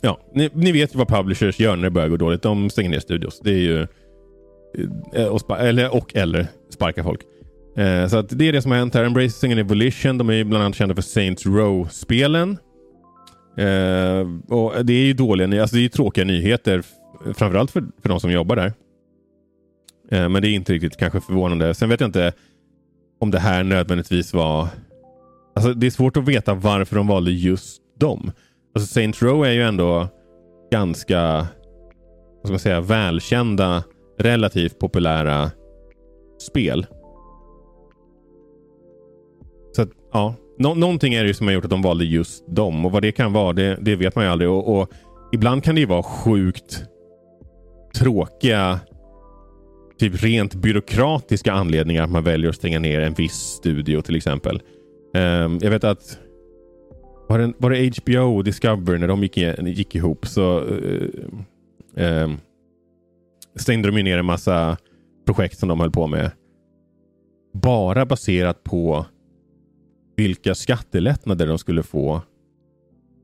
[0.00, 2.42] ja, ni, ni vet vad publishers gör när det börjar gå dåligt.
[2.42, 3.40] De stänger ner studios.
[3.40, 3.86] Det är ju
[5.14, 7.20] eh, och, eller, och eller sparkar folk.
[7.76, 9.04] Eh, så att det är det som har hänt här.
[9.04, 10.18] Embracing and Evolution.
[10.18, 12.58] De är bland annat kända för Saints Row-spelen.
[13.58, 16.82] Eh, och det är ju dåliga, alltså det är tråkiga nyheter.
[17.34, 18.72] Framförallt för, för de som jobbar där.
[20.10, 21.74] Eh, men det är inte riktigt kanske förvånande.
[21.74, 22.32] Sen vet jag inte
[23.20, 24.68] om det här nödvändigtvis var...
[25.56, 28.32] Alltså det är svårt att veta varför de valde just dem.
[28.74, 30.08] Alltså Saints Row är ju ändå
[30.72, 31.46] ganska
[32.36, 33.84] vad ska man säga, välkända,
[34.18, 35.50] relativt populära
[36.38, 36.86] spel.
[39.76, 42.86] Så att, ja, Nå någonting är det som har gjort att de valde just dem
[42.86, 44.50] och vad det kan vara det, det vet man ju aldrig.
[44.50, 44.90] Och, och,
[45.32, 46.84] Ibland kan det ju vara sjukt
[47.98, 48.80] tråkiga
[49.98, 54.62] typ rent byråkratiska anledningar att man väljer att stänga ner en viss studio till exempel.
[55.16, 56.18] Um, jag vet att
[57.28, 61.10] var det, var det HBO och Discovery när de gick, gick ihop så uh,
[61.94, 62.38] um,
[63.56, 64.76] stängde de ner en massa
[65.26, 66.30] projekt som de höll på med.
[67.52, 69.06] Bara baserat på
[70.16, 72.22] vilka skattelättnader de skulle få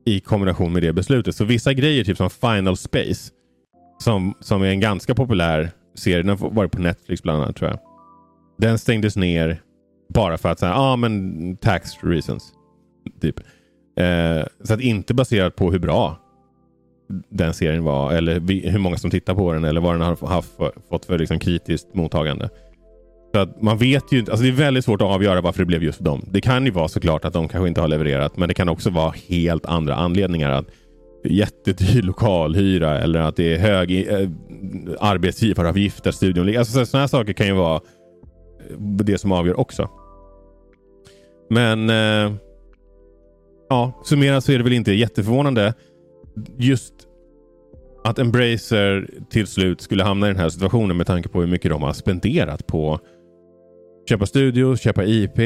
[0.05, 1.35] i kombination med det beslutet.
[1.35, 3.31] Så vissa grejer, typ som Final Space,
[3.99, 7.69] som, som är en ganska populär serie, den har varit på Netflix bland annat tror
[7.69, 7.79] jag.
[8.57, 9.61] Den stängdes ner
[10.13, 12.53] bara för att säga, ah, men tax reasons.
[13.21, 13.39] Typ.
[13.99, 16.19] Eh, så att inte baserat på hur bra
[17.29, 20.51] den serien var eller hur många som tittar på den eller vad den har haft,
[20.89, 22.49] fått för liksom, kritiskt mottagande.
[23.33, 25.83] Så att man vet ju alltså det är väldigt svårt att avgöra varför det blev
[25.83, 26.25] just dem.
[26.31, 28.89] Det kan ju vara såklart att de kanske inte har levererat, men det kan också
[28.89, 30.51] vara helt andra anledningar.
[30.51, 30.65] Att
[31.25, 34.29] jättedyr lokalhyra eller att det är hög eh,
[34.99, 36.59] arbetsgivaravgift där studion ligger.
[36.59, 37.81] Alltså, sådana här saker kan ju vara
[38.79, 39.89] det som avgör också.
[41.53, 42.35] Men eh,
[43.69, 45.73] ja, summerat så är det väl inte jätteförvånande.
[46.57, 46.93] Just
[48.03, 51.71] att Embracer till slut skulle hamna i den här situationen med tanke på hur mycket
[51.71, 52.99] de har spenderat på
[54.09, 55.39] köpa studios, köpa IP.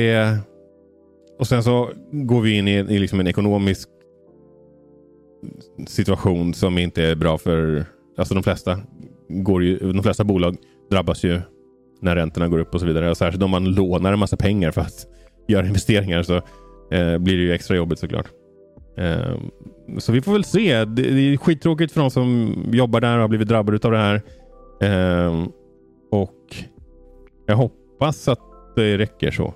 [1.39, 3.89] Och sen så går vi in i, i liksom en ekonomisk
[5.87, 7.85] situation som inte är bra för
[8.17, 8.79] alltså de flesta.
[9.29, 10.57] Går ju, de flesta bolag
[10.91, 11.41] drabbas ju
[12.01, 13.09] när räntorna går upp och så vidare.
[13.09, 15.07] Och särskilt om man lånar en massa pengar för att
[15.47, 16.35] göra investeringar så
[16.91, 18.27] eh, blir det ju extra jobbigt såklart.
[18.97, 19.35] Eh,
[19.97, 20.85] så vi får väl se.
[20.85, 23.97] Det, det, är skittråkigt för de som jobbar där och har blivit drabbade av det
[23.97, 24.21] här.
[24.81, 25.47] Eh,
[26.11, 26.55] och
[27.45, 28.39] jag hoppas att
[28.75, 29.53] det räcker så.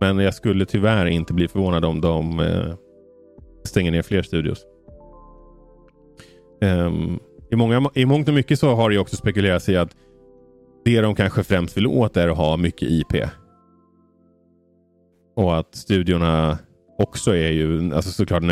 [0.00, 2.74] Men jag skulle tyvärr inte bli förvånad om de eh,
[3.64, 4.64] stänger ner fler studios.
[6.60, 9.96] Um, i, många, I mångt och mycket så har det också spekulerats i att
[10.84, 13.12] det de kanske främst vill åt är att ha mycket IP.
[15.38, 16.58] Och att studiorna
[16.98, 18.42] också är ju, alltså såklart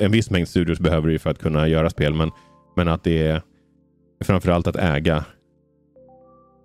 [0.00, 2.30] en viss mängd studios behöver det för att kunna göra spel, men,
[2.76, 3.42] men att det är
[4.24, 5.24] framförallt att äga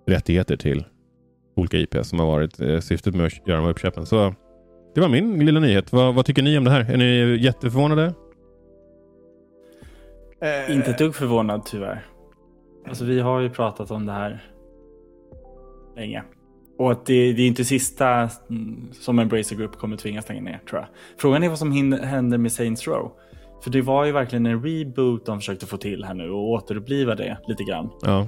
[0.06, 0.84] rättigheter till
[1.56, 4.06] olika IP som har varit eh, syftet med att göra de här uppköpen.
[4.06, 4.34] Så
[4.94, 5.92] det var min lilla nyhet.
[5.92, 6.92] Vad, vad, tycker ni om det här?
[6.92, 8.14] Är ni jätteförvånade?
[10.40, 12.06] Eh, inte ett dugg förvånad tyvärr.
[12.88, 14.44] Alltså vi har ju pratat om det här
[15.96, 16.22] länge.
[16.82, 18.30] Och att det, det är inte sista
[18.92, 20.88] som Embracer Group kommer tvingas stänga ner tror jag.
[21.18, 23.12] Frågan är vad som händer med Saints Row.
[23.64, 27.14] För det var ju verkligen en reboot de försökte få till här nu och återuppliva
[27.14, 27.90] det lite grann.
[28.02, 28.20] Ja.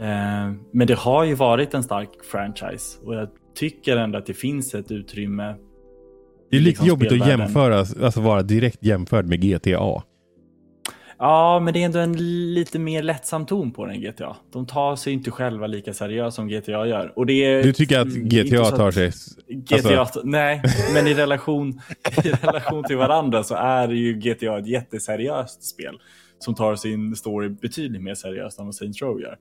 [0.00, 4.34] Eh, men det har ju varit en stark franchise och jag tycker ändå att det
[4.34, 5.54] finns ett utrymme.
[6.50, 10.02] Det är lite liksom jobbigt att jämföra, alltså vara direkt jämförd med GTA.
[11.18, 12.16] Ja, men det är ändå en
[12.54, 14.36] lite mer lättsam ton på den GTA.
[14.52, 17.12] De tar sig inte själva lika seriöst som GTA gör.
[17.16, 19.12] Och det är, du tycker att GTA tar sig...
[19.48, 20.20] GTA, alltså...
[20.24, 20.62] Nej,
[20.94, 21.80] men i relation,
[22.24, 25.98] i relation till varandra så är ju GTA ett jätteseriöst spel
[26.38, 29.36] som tar sin story betydligt mer seriöst än vad Saints Row gör.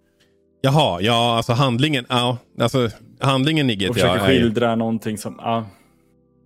[0.61, 5.35] Jaha, ja alltså handlingen, ja, alltså handlingen i GTA och försöker skildra är, någonting som,
[5.37, 5.65] ja.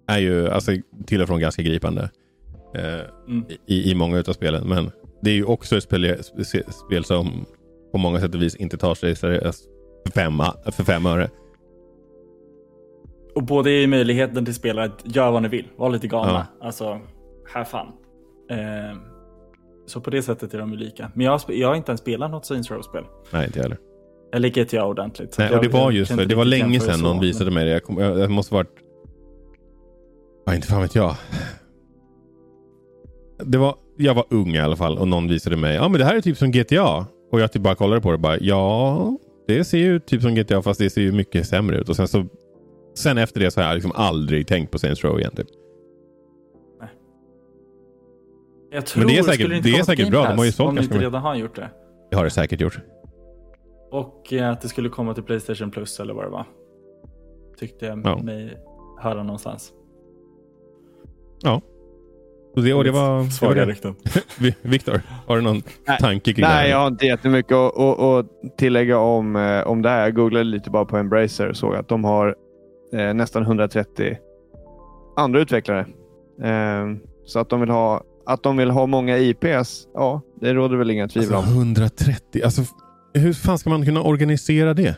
[0.08, 0.72] Är ju alltså,
[1.06, 2.10] till och från ganska gripande.
[2.76, 2.84] Eh,
[3.28, 3.46] mm.
[3.66, 4.68] i, I många av spelen.
[4.68, 6.24] Men det är ju också ett spel,
[6.86, 7.46] spel som
[7.92, 9.66] på många sätt och vis inte tar sig seriöst
[10.06, 10.34] för fem,
[10.72, 11.30] för fem öre.
[13.36, 16.48] Och både i möjligheten till spelare att göra vad ni vill, vara lite galna.
[16.60, 16.66] Ja.
[16.66, 17.00] Alltså,
[17.54, 17.88] här fan.
[18.52, 18.98] Eh,
[19.86, 21.12] så på det sättet är de lika.
[21.16, 23.04] Men jag har, jag har inte ens spelat något Saints Row-spel.
[23.32, 23.78] Nej, inte heller.
[24.34, 25.36] Eller GTA ordentligt.
[25.38, 27.72] Nej, och det var just för, det var länge sedan någon visade mig det.
[27.72, 28.80] Jag, kom, jag, jag måste varit
[30.50, 31.16] Ja, inte fan vet jag.
[33.44, 35.76] Det var, jag var ung i alla fall och någon visade mig.
[35.76, 37.06] Ja men det här är typ som GTA.
[37.32, 38.38] Och jag typ bara kollade på det och bara.
[38.40, 41.90] Ja, det ser ju typ som GTA fast det ser ju mycket sämre ut.
[41.90, 42.26] Och sen så.
[42.98, 45.32] Sen efter det så har jag liksom aldrig tänkt på Saints Row igen.
[45.36, 45.48] Typ.
[48.72, 50.24] Jag tror, Men det är säkert- skulle inte det är säkert bra.
[50.30, 51.70] De har ju sålt Om ganska inte redan har gjort det.
[52.12, 52.80] Det har det säkert gjort.
[53.92, 56.46] Och eh, att det skulle komma till Playstation Plus eller vad det var.
[57.58, 58.18] Tyckte jag Ja.
[58.24, 58.58] mig
[59.00, 59.74] höra någonstans.
[61.44, 61.62] Så
[62.62, 63.24] det, och det var...
[63.24, 63.96] Svaga rykten.
[64.40, 65.98] Vi- Viktor, har du någon Nej.
[66.00, 68.26] tanke kring det Nej, jag har inte jättemycket att, att, att
[68.58, 70.00] tillägga om, eh, om det här.
[70.02, 72.36] Jag googlade lite bara på Embracer och såg att de har
[72.94, 74.18] eh, nästan 130
[75.18, 75.80] andra utvecklare.
[76.44, 76.86] Eh,
[77.26, 80.92] så att de vill ha att de vill ha många IPs, ja, det råder väl
[80.92, 81.58] inga tvivel Alltså, om.
[81.58, 82.42] 130.
[82.44, 82.62] Alltså,
[83.14, 84.96] hur fan ska man kunna organisera det?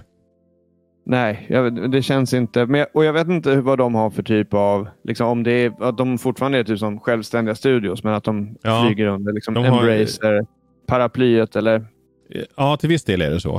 [1.04, 2.66] Nej, jag, det känns inte.
[2.66, 4.88] Men, jag- och jag vet inte vad de har för typ av...
[5.04, 8.58] Liksom, om det är, att de fortfarande är typ som självständiga studios, men att de
[8.62, 8.84] Ja.
[8.88, 10.46] flyger under liksom De har- Embracer,
[10.88, 11.86] paraplyet eller...
[12.58, 13.56] Ja, till viss del är det så.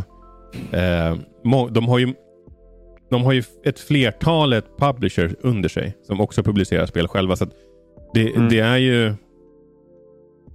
[0.71, 1.17] Eh,
[1.71, 2.15] de, har ju,
[3.11, 7.37] de har ju ett flertalet publishers under sig som också publicerar spel själva.
[7.37, 7.51] Så att
[8.15, 8.49] det, Mm.
[8.49, 9.15] det är ju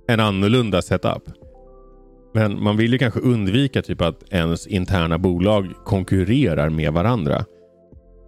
[0.07, 1.23] en annorlunda setup.
[2.37, 7.45] Men man vill ju kanske undvika typ att ens interna bolag konkurrerar med varandra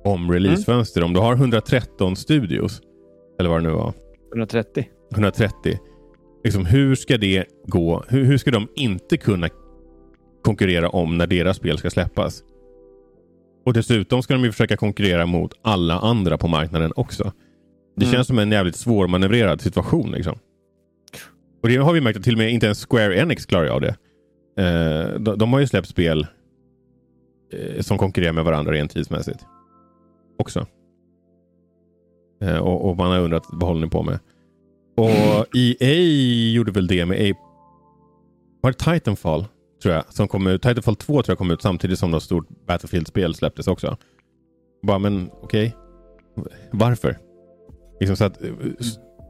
[0.03, 1.03] om releasefönster.
[1.03, 2.81] Om du har 113 studios,
[3.39, 3.93] eller vad det nu var,
[4.33, 4.87] 130.
[5.13, 5.77] 130.
[6.43, 8.03] Liksom, hur ska det gå?
[8.07, 9.49] Hur, hur ska de inte kunna
[10.43, 12.43] konkurrera om när deras spel ska släppas?
[13.65, 17.31] Och dessutom ska de ju försöka konkurrera mot alla andra på marknaden också.
[17.97, 18.13] Det Mm.
[18.15, 20.11] känns som en jävligt svårmanövrerad situation.
[20.11, 20.37] Liksom.
[21.61, 23.81] Och det har vi märkt att till och med inte ens Square Enix klarar av
[23.81, 23.95] det.
[24.57, 26.27] Eh, de, de har ju släppt spel
[27.53, 29.45] eh, som konkurrerar med varandra rent tidsmässigt.
[30.37, 30.67] Också.
[32.41, 34.19] Eh, och, och man har undrat vad håller ni på med?
[34.97, 35.09] Och
[35.57, 37.31] EA gjorde väl det med...
[37.31, 37.35] A-
[38.61, 39.45] var det Titanfall?
[39.83, 40.13] Tror jag.
[40.13, 40.61] Som kom ut.
[40.61, 43.97] Titanfall 2 tror jag kom ut samtidigt som något stort Battlefield-spel släpptes också.
[44.83, 45.75] Bara, men okej.
[46.71, 47.17] Varför?
[47.99, 48.37] Liksom så att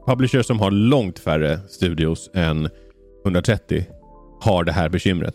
[0.06, 2.68] publishers som har långt färre studios än
[3.24, 3.86] 130
[4.40, 5.34] har det här bekymret.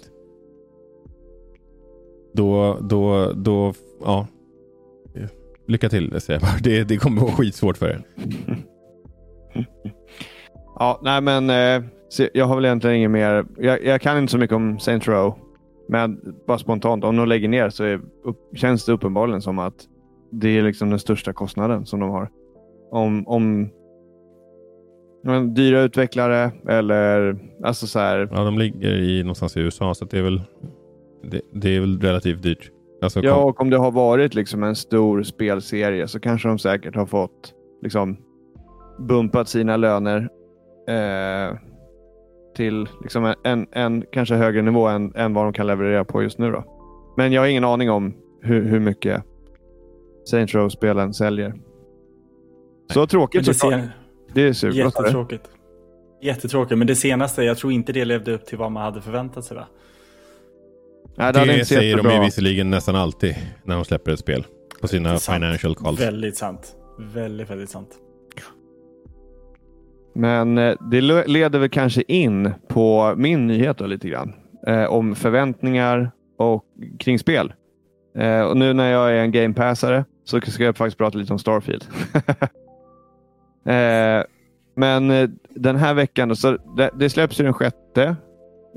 [2.33, 4.27] Då, då, då, ja.
[5.67, 6.59] Lycka till säger jag bara.
[6.63, 8.01] Det, det kommer vara skitsvårt för er.
[10.79, 11.83] Ja, nej men eh,
[12.33, 13.45] jag har väl egentligen inget mer.
[13.57, 15.35] Jag, jag kan inte så mycket om Saints Row.
[15.89, 19.73] Men bara spontant, om de lägger ner så är, upp, känns det uppenbarligen som att
[20.31, 22.29] det är liksom den största kostnaden som de har.
[22.91, 23.69] Om, om
[25.25, 28.29] men, dyra utvecklare eller alltså så här.
[28.31, 30.41] Ja, de ligger i någonstans i USA så det är väl
[31.23, 32.71] det, det är väl relativt dyrt.
[33.01, 36.95] Alltså, Ja, och om det har varit liksom en stor spelserie så kanske de säkert
[36.95, 38.17] har fått liksom
[38.99, 40.29] bumpat sina löner
[40.87, 41.57] eh,
[42.55, 46.23] till liksom en, en, en kanske högre nivå än, än vad de kan leverera på
[46.23, 46.51] just nu.
[46.51, 46.63] Då.
[47.17, 49.23] Men jag har ingen aning om hur, hur mycket
[50.25, 51.53] Saints Row-spelen säljer.
[52.93, 53.81] Så Men tråkigt såklart.
[54.35, 54.77] Det är du?
[54.77, 55.49] jättetråkigt.
[56.21, 59.43] Jättetråkigt, men det senaste, jag tror inte det levde upp till vad man hade förväntat
[59.45, 59.57] sig.
[59.57, 59.67] Va?
[61.17, 64.45] Nej, det det säger så de ju visserligen nästan alltid när de släpper ett spel.
[64.81, 66.01] På sina financial calls.
[66.01, 66.75] Väldigt sant.
[66.99, 67.89] Väldigt, väldigt sant.
[70.15, 74.33] Men eh, det le- leder väl kanske in på min nyhet då, lite grann.
[74.67, 76.63] Eh, om förväntningar och
[76.99, 77.53] kring spel.
[78.17, 81.39] Eh, och nu när jag är en gamepassare så ska jag faktiskt prata lite om
[81.39, 81.85] Starfield.
[83.65, 84.23] eh,
[84.75, 87.75] men eh, den här veckan, så det, det släpps ju den 6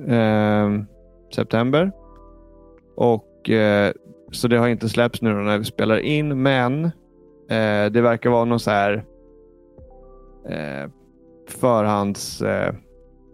[0.09, 0.71] eh,
[1.35, 1.93] september.
[2.97, 3.93] Och eh,
[4.33, 6.85] Så det har inte släppts nu när vi spelar in, men
[7.51, 9.05] eh, det verkar vara någon så här
[10.49, 10.91] eh,
[11.49, 12.43] förhands...
[12.43, 12.75] Eh,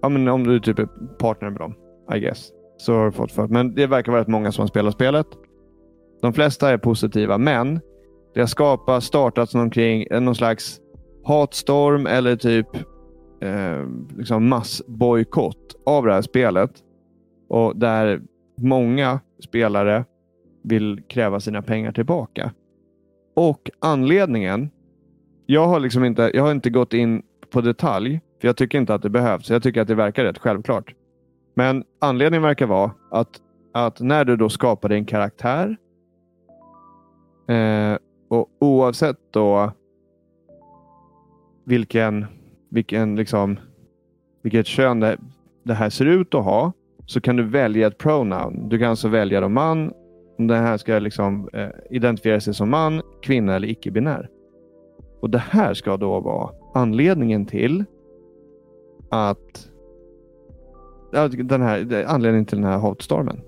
[0.02, 0.88] ja, men om du typ är
[1.18, 1.74] partner med dem,
[2.14, 2.50] I guess.
[2.76, 3.46] Så har du fått för.
[3.48, 5.26] Men det verkar vara rätt många som har spelat spelet.
[6.22, 7.80] De flesta är positiva, men
[8.34, 10.80] det har skapat, startats någon, kring, eh, någon slags
[11.24, 12.76] hatstorm eller typ
[13.40, 16.70] eh, liksom massbojkott av det här spelet.
[17.48, 18.22] Och där
[18.56, 20.04] många spelare
[20.62, 22.52] vill kräva sina pengar tillbaka.
[23.34, 24.70] Och anledningen,
[25.46, 28.94] jag har liksom inte, jag har inte gått in på detalj, för jag tycker inte
[28.94, 29.50] att det behövs.
[29.50, 30.94] Jag tycker att det verkar rätt självklart.
[31.54, 33.40] Men anledningen verkar vara att,
[33.72, 35.76] att när du då skapar din karaktär
[37.48, 39.72] eh, och oavsett då
[41.64, 42.27] vilken,
[42.68, 43.59] vilken liksom,
[44.42, 45.18] vilket kön det,
[45.62, 46.72] det här ser ut att ha
[47.07, 48.68] så kan du välja ett pronoun.
[48.68, 49.92] Du kan alltså välja då man,
[50.38, 54.29] om den här ska liksom, eh, identifiera sig som man, kvinna eller icke-binär.
[55.20, 57.85] Och det här ska då vara anledningen till
[59.11, 59.70] att
[61.44, 63.40] den här, anledningen till den här hatstormen.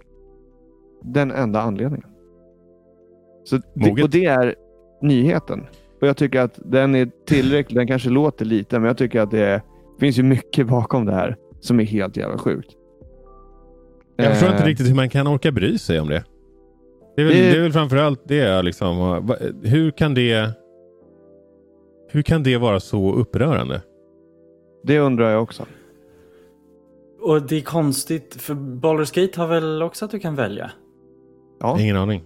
[1.03, 2.09] Den enda anledningen.
[3.45, 4.55] Så det, och det är
[5.03, 5.67] nyheten.
[6.01, 7.79] Och Jag tycker att den är tillräcklig.
[7.79, 9.63] Den kanske låter lite, men jag tycker att det är,
[10.01, 12.71] finns ju mycket bakom det här som är helt jävla sjukt.
[14.17, 14.67] Jag förstår inte eh.
[14.67, 16.25] riktigt hur man kan orka bry sig om det.
[17.17, 18.63] Det är väl, det, det är väl framförallt det.
[18.63, 19.29] Liksom,
[19.63, 20.51] hur kan det
[22.09, 23.83] hur kan det vara så upprörande?
[24.85, 25.67] Det undrar jag också.
[27.21, 30.71] Och det är konstigt, för Baldur's Gate har väl också att du kan välja?
[31.61, 31.81] Ja.
[31.81, 32.25] Ingen aning.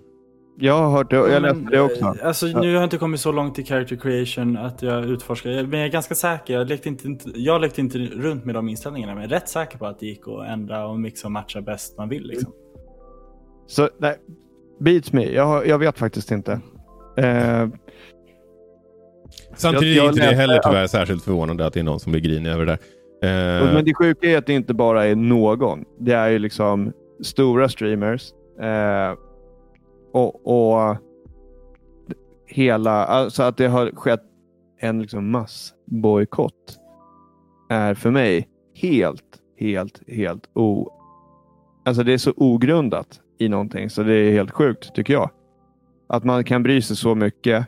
[0.63, 2.05] Jag har hört det, jag läste det också.
[2.05, 5.51] Eh, alltså, Nu har jag inte kommit så långt i character creation att jag utforskar,
[5.51, 6.55] men jag är ganska säker.
[6.55, 9.79] Jag lekte inte, jag lekte inte runt med de inställningarna, men jag är rätt säker
[9.79, 12.27] på att det gick att ändra och mixa och matcha bäst man vill.
[12.27, 12.53] Liksom.
[13.67, 14.17] Så nej,
[14.81, 15.33] beats me.
[15.33, 16.53] Jag, jag vet faktiskt inte.
[16.53, 17.69] Uh,
[19.55, 20.91] Samtidigt jag, jag är inte det heller tyvärr att...
[20.91, 22.79] särskilt förvånande att det är någon som blir grinig över det
[23.23, 23.65] där.
[23.65, 23.75] Uh...
[23.75, 25.85] Men det sjuka är att det inte bara är någon.
[25.99, 26.93] Det är ju liksom
[27.23, 28.33] stora streamers.
[28.61, 29.30] Uh,
[30.13, 30.97] och, och
[32.47, 34.23] hela, alltså att det har skett
[34.79, 36.79] en liksom massbojkott
[37.69, 40.91] är för mig helt, helt, helt o...
[41.85, 45.31] Alltså det är så ogrundat i någonting så det är helt sjukt tycker jag.
[46.07, 47.67] Att man kan bry sig så mycket.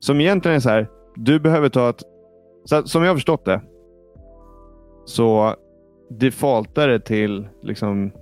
[0.00, 2.02] Som egentligen är så här, du behöver ta ett...
[2.64, 3.62] Så, som jag har förstått det
[5.04, 5.54] så
[6.10, 8.12] defaultar det till liksom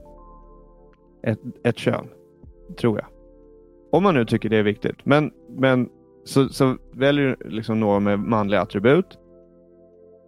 [1.23, 2.09] ett, ett kön,
[2.81, 3.18] tror jag.
[3.91, 4.97] Om man nu tycker det är viktigt.
[5.05, 5.89] Men, men
[6.25, 9.19] så, så väljer du liksom någon med manliga attribut.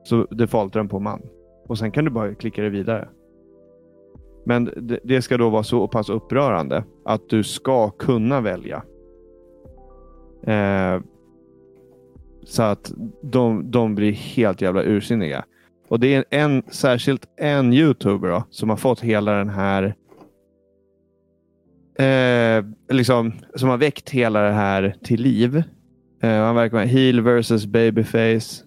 [0.05, 1.23] Så defaultar den på man.
[1.67, 3.09] Och sen kan du bara klicka dig vidare.
[4.45, 8.83] Men det, det ska då vara så pass upprörande att du ska kunna välja.
[10.43, 11.01] Eh,
[12.45, 12.93] så att
[13.23, 15.45] de, de blir helt jävla ursinniga.
[15.89, 19.95] Och det är en, särskilt en youtuber då, som har fått hela den här
[22.01, 25.63] eh, liksom, som har väckt hela det här till liv.
[26.23, 28.65] Eh, han verkar vara heel versus babyface.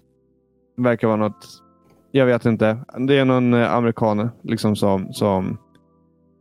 [0.76, 1.46] Verkar vara något,
[2.12, 2.78] jag vet inte.
[2.98, 5.58] Det är någon eh, amerikan liksom, som, som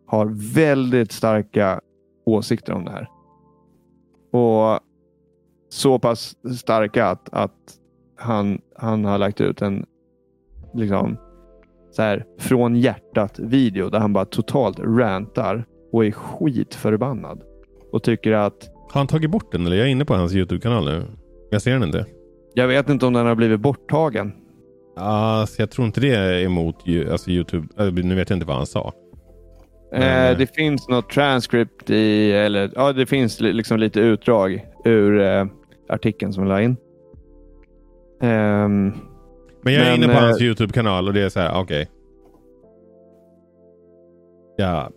[0.08, 1.82] har väldigt starka
[2.25, 3.08] åsikter om det här.
[4.32, 4.79] Och
[5.69, 7.77] så pass starka att, att
[8.17, 9.86] han, han har lagt ut en
[10.73, 11.17] liksom,
[11.91, 17.41] så här, från hjärtat video där han bara totalt rantar och är skitförbannad.
[17.91, 18.69] Och tycker att...
[18.89, 19.77] Har han tagit bort den eller?
[19.77, 21.03] Jag är inne på hans YouTube-kanal nu.
[21.49, 22.06] Jag ser den inte.
[22.53, 24.34] Jag vet inte om den har blivit borttagen.
[24.95, 26.75] Alltså, jag tror inte det är emot
[27.12, 27.67] alltså, YouTube.
[27.79, 28.93] Äh, nu vet jag inte vad han sa.
[29.93, 35.21] Eh, eh, det finns något transcript i, eller ja, det finns liksom lite utdrag ur
[35.21, 35.45] eh,
[35.89, 36.77] artikeln som vi la in.
[38.21, 38.93] Um,
[39.62, 41.82] men jag är men, inne på hans eh, YouTube-kanal och det är så här, okej.
[41.82, 41.86] Okay.
[44.58, 44.91] Ja,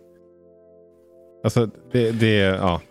[1.47, 2.81] Alltså det, det, ja,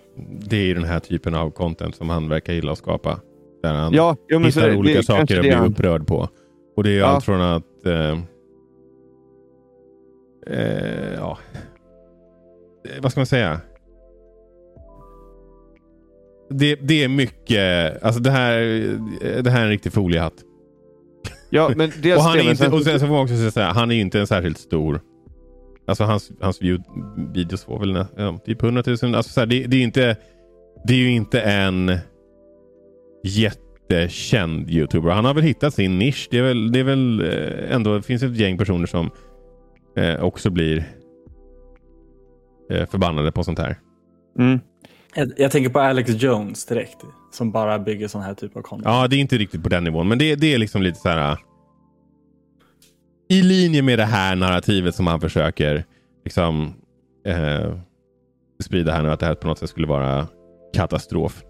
[0.49, 3.21] det är den här typen av content som han verkar gilla att skapa.
[3.63, 5.73] Där han ja, jo, hittar det, olika det, saker att bli han...
[5.73, 6.29] upprörd på.
[6.77, 7.07] Och det är ja.
[7.07, 8.19] allt från att eh,
[10.47, 11.39] eh, ja,
[13.01, 13.61] vad ska man säga?
[16.51, 18.59] Det, det är mycket, alltså det här,
[19.43, 20.45] det här är en riktig foliehatt.
[21.51, 23.97] Ja, men och, han är inte, och sen så får man också säga, han är
[23.97, 25.01] inte en särskilt stor
[25.87, 26.61] Alltså hans, hans
[27.35, 29.15] videos får väl ja, typ 100 000.
[29.15, 30.17] Alltså så här, det, det, är inte,
[30.85, 31.99] det är ju inte en
[33.25, 35.11] jättekänd youtuber.
[35.11, 36.29] Han har väl hittat sin nisch.
[36.31, 39.11] Det är väl, det är väl eh, ändå, det finns ett gäng personer som
[39.97, 40.85] eh, också blir
[42.71, 43.79] eh, förbannade på sånt här.
[44.39, 44.61] Mm.
[45.15, 46.97] Jag, jag, tänker på Alex Jones direkt.
[47.33, 48.89] Som bara bygger sån här typ av content.
[48.95, 50.09] Ja, det är inte riktigt på den nivån.
[50.09, 51.39] Men det, det är liksom lite så här
[53.29, 55.85] i linje med det här narrativet som han försöker
[56.25, 56.75] liksom,
[57.27, 57.73] eh,
[58.65, 59.11] sprida här nu.
[59.11, 60.27] Att det här på något sätt skulle vara
[60.75, 61.43] katastrof.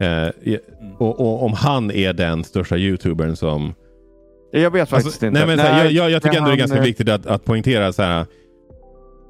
[0.00, 0.28] Eh,
[0.98, 3.74] och, och, om han är den största youtubern som...
[4.52, 5.38] Jag vet faktiskt alltså, inte.
[5.38, 7.26] Nej, men, nej, här, jag, jag, jag, tycker ändå han, det är ganska viktigt att,
[7.26, 8.20] att poängtera så här.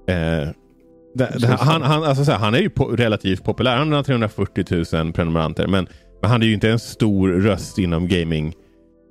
[0.09, 0.49] Eh,
[1.15, 3.77] det, det, han, han, alltså så här, han är ju po relativt populär.
[3.77, 5.67] Han har 340 000 prenumeranter.
[5.67, 5.87] Men,
[6.23, 8.55] men han är ju inte en stor röst inom gaming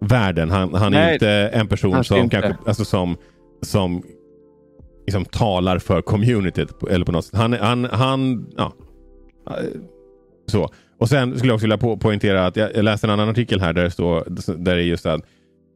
[0.02, 0.50] världen.
[0.50, 3.18] Han, han är inte en person som, kanske, alltså som,
[3.62, 4.04] som
[5.06, 6.84] liksom talar för communityt.
[6.90, 7.36] Eller på något sätt.
[7.36, 8.74] Han, han, han ja.
[10.46, 10.70] Så.
[10.98, 13.62] Och sen skulle jag också vilja po poängtera att jag, jag, läste en annan artikel
[13.62, 14.24] här där det står
[14.58, 15.22] där det är just att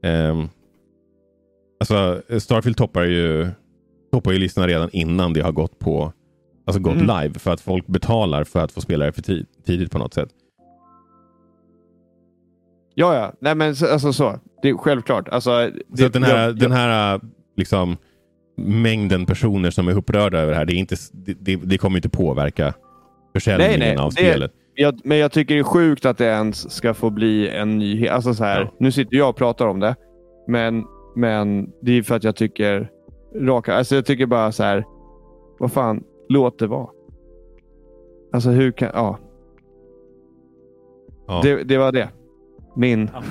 [0.04, 0.50] um,
[1.80, 3.50] alltså Starfield toppar ju
[4.12, 6.14] toppar ju listorna redan innan det har gått på
[6.66, 7.22] alltså gått mm.
[7.22, 10.14] live för att folk betalar för att få spela det för tid, tidigt på något
[10.14, 10.30] sätt.
[12.96, 13.34] Ja, ja.
[13.40, 14.40] Nej, men så- alltså så.
[14.62, 15.30] Det är självklart.
[15.30, 17.22] Alltså, Så det, den här, jag- den här
[17.58, 17.98] liksom,
[18.58, 20.96] mängden personer som är upprörda över det här, det, är inte,
[21.40, 22.74] det, det, kommer inte påverka
[23.34, 24.52] försäljningen Nej, nej, av spelet.
[24.76, 28.12] Jag, men jag tycker det är sjukt att det ens ska få bli en nyhet.
[28.12, 28.74] Alltså så här, Ja.
[28.80, 29.96] Nu sitter jag och pratar om det,
[30.48, 30.84] men,
[31.16, 32.90] men det är för att jag tycker
[33.42, 33.76] raka...
[33.76, 34.84] Alltså jag tycker bara så här,
[35.60, 36.88] vad fan, låt det vara.
[38.34, 38.90] Alltså hur kan...
[38.94, 39.20] Ja,
[41.28, 41.40] Ja.
[41.44, 42.10] det, det var det.
[42.76, 43.10] Min...
[43.14, 43.24] Ja.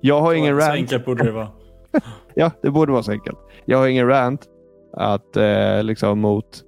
[0.00, 0.72] Jag har ingen Så rant.
[0.74, 1.48] enkelt borde det vara.
[2.34, 3.38] Ja, det borde vara så enkelt.
[3.64, 4.46] Jag har ingen rant
[4.92, 6.62] att eh, liksom mot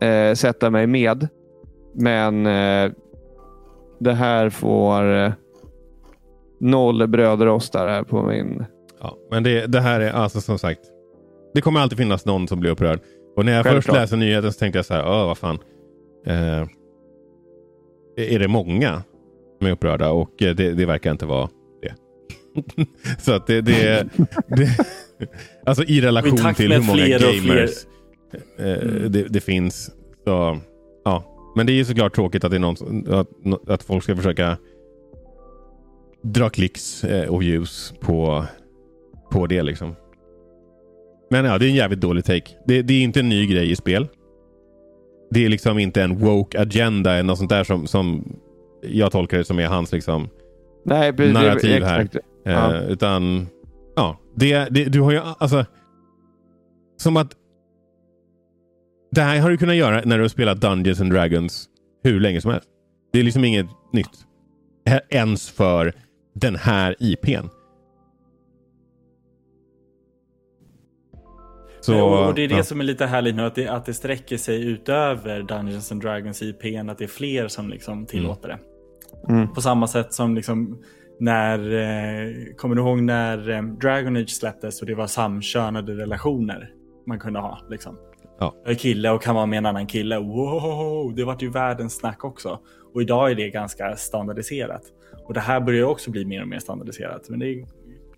[0.00, 1.28] eh, sätta mig med.
[1.94, 2.90] Men eh,
[4.00, 5.32] det här får eh,
[6.60, 8.64] noll brödrostar här på min...
[9.00, 10.80] Ja, men det, det här är alltså som sagt.
[11.54, 13.00] Det kommer alltid finnas någon som blir upprörd.
[13.36, 13.96] Och när jag först Självklart.
[13.96, 15.58] läste nyheten så tänkte jag så här, Åh, vad fan.
[16.26, 16.62] Eh,
[18.34, 19.02] är det många
[19.58, 20.10] som är upprörda?
[20.10, 21.48] Och eh, det, det verkar inte vara
[21.82, 21.94] det.
[23.18, 24.08] så att det, det,
[24.48, 24.78] det
[25.66, 27.70] Alltså i relation i till hur många gamers
[28.58, 29.90] eh, det, det finns.
[30.24, 30.58] Så,
[31.04, 31.24] ja.
[31.56, 33.28] Men det är ju såklart tråkigt att, det är någon, att,
[33.70, 34.56] att folk ska försöka
[36.22, 38.44] dra klicks eh, och views på,
[39.30, 39.62] på det.
[39.62, 39.94] liksom.
[41.30, 42.50] Men ja, det är en jävligt dålig take.
[42.66, 44.08] Det, det är inte en ny grej i spel.
[45.30, 48.32] Det är liksom inte en woke agenda eller något sånt där som, som
[48.82, 50.28] jag tolkar det som är hans liksom,
[50.84, 52.00] Nej, det- Narrativ här.
[52.00, 52.26] exakt.
[52.46, 52.80] Eh, Ja.
[52.80, 53.46] Utan,
[53.96, 54.18] ja.
[54.36, 55.64] Det, det, du har ju alltså...
[56.96, 57.32] Som att...
[59.10, 61.68] Det här har du kunnat göra när du har spelat Dungeons and Dragons
[62.04, 62.68] hur länge som helst.
[63.12, 64.10] Det är liksom inget nytt.
[65.10, 65.92] Ens för
[66.34, 67.46] den här IPn.
[71.92, 72.62] Så, och det är det ja.
[72.62, 76.42] som är lite härligt nu, att det, att det sträcker sig utöver Dungeons and Dragons
[76.42, 78.58] IPn, att det är fler som liksom tillåter det.
[79.32, 79.52] Mm.
[79.52, 80.82] På samma sätt som liksom
[81.18, 86.72] när, eh, kommer du ihåg när eh, Dragon Age släpptes och det var samkönade relationer
[87.06, 87.58] man kunde ha?
[87.70, 87.98] Liksom.
[88.38, 88.54] Ja.
[88.64, 90.18] Jag är kille och kan vara med en annan kille.
[90.18, 92.58] Wow, det vart ju världens snack också.
[92.94, 94.82] Och idag är det ganska standardiserat.
[95.26, 97.28] Och det här börjar också bli mer och mer standardiserat.
[97.28, 97.66] Men det är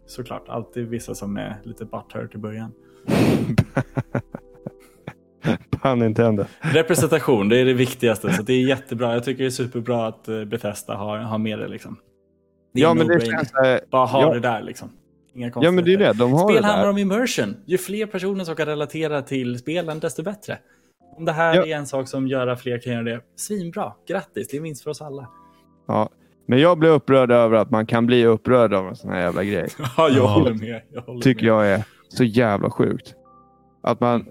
[0.07, 2.73] såklart alltid vissa som är lite butthurt i början.
[5.83, 6.47] Pun intended.
[6.61, 8.33] Representation, det är det viktigaste.
[8.33, 9.13] Så det är jättebra.
[9.15, 11.69] Jag tycker det är superbra att eh, Bethesda har, har med det.
[11.69, 11.97] Liksom.
[12.75, 13.55] Det är Ja, men det känns...
[13.55, 14.35] eh, Bara ha ja.
[14.35, 14.91] det där liksom.
[15.35, 16.13] Inga Ja, men det är det.
[16.13, 17.57] De har Spel det handlar om immersion.
[17.67, 20.59] Ju fler personer som kan relatera till spelen, desto bättre.
[21.17, 21.67] Om det här Ja.
[21.67, 23.93] är en sak som gör att fler kan göra det, svinbra.
[24.09, 25.29] Grattis, det vinst för oss alla.
[25.89, 26.09] Ja.
[26.47, 29.45] Men jag blir upprörd över att man kan bli upprörd av en sån här jävla
[29.45, 29.69] grej.
[29.79, 30.27] Ja, jag Ja.
[30.27, 30.83] håller med.
[30.93, 31.51] Jag håller tycker med.
[31.53, 33.15] jag är så jävla sjukt.
[33.83, 34.27] Att man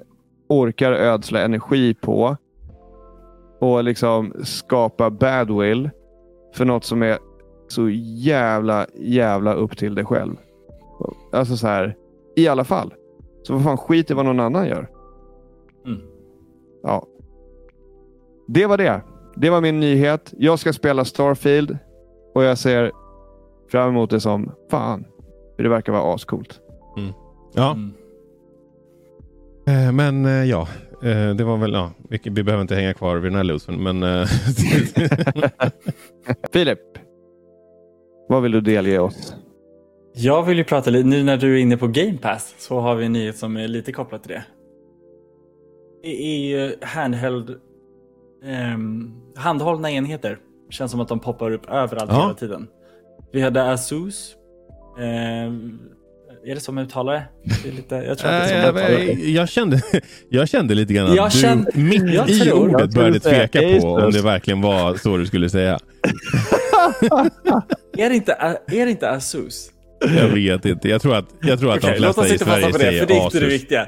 [0.47, 2.37] orkar ödsla energi på
[3.59, 5.89] och liksom skapa badwill
[6.53, 7.17] för något som är
[7.67, 10.35] så jävla, jävla upp till dig själv.
[11.31, 11.95] Alltså så här,
[12.35, 12.93] i alla fall.
[13.43, 14.89] Så vad fan skit i vad någon annan gör.
[15.85, 16.01] Mm.
[16.83, 17.05] Ja.
[18.47, 19.01] Det var det.
[19.35, 20.33] Det var min nyhet.
[20.37, 21.77] Jag ska spela Starfield
[22.33, 22.91] och jag ser
[23.71, 25.05] fram emot det som fan.
[25.55, 26.61] För det verkar vara ascoolt.
[27.53, 27.71] Ja.
[27.71, 27.93] Mm.
[29.67, 30.67] Eh, Men eh, ja,
[31.03, 31.73] eh, det var väl...
[31.73, 34.03] Ja, vi, vi behöver inte hänga kvar vid den här losen, men...
[34.03, 34.27] eh,
[36.53, 36.79] Filip,
[38.29, 39.35] vad vill du delge oss?
[40.13, 42.95] Jag vill ju prata lite, nu när du är inne på Game Pass så har
[42.95, 44.43] vi en nyhet som är lite kopplad till det.
[46.03, 47.59] Det är ju handheld,
[48.43, 50.37] ehm, handhållna enheter.
[50.69, 52.21] Känns som att de poppar upp överallt Ja.
[52.21, 52.67] hela tiden.
[53.31, 54.35] Vi hade Asus.
[54.99, 55.79] Ehm,
[56.45, 57.71] är det som jag uttalar det?
[57.71, 59.29] lite, jag tror att det är Eh, som jag uttalar det.
[59.31, 59.81] jag, kände,
[60.29, 63.59] jag kände lite grann att Jag du kände- mitt jag i tror- ordet började tveka
[63.61, 64.15] på om Asus.
[64.15, 65.79] det verkligen var så du skulle säga.
[67.97, 68.31] Är det inte,
[68.67, 69.69] är det inte Asus?
[70.17, 70.89] Jag vet inte.
[70.89, 72.71] Jag tror att, jag tror att Okej, de låt flesta oss i inte fastna Sverige
[72.71, 73.53] på det, säger för det är inte det Asus.
[73.61, 73.87] viktiga.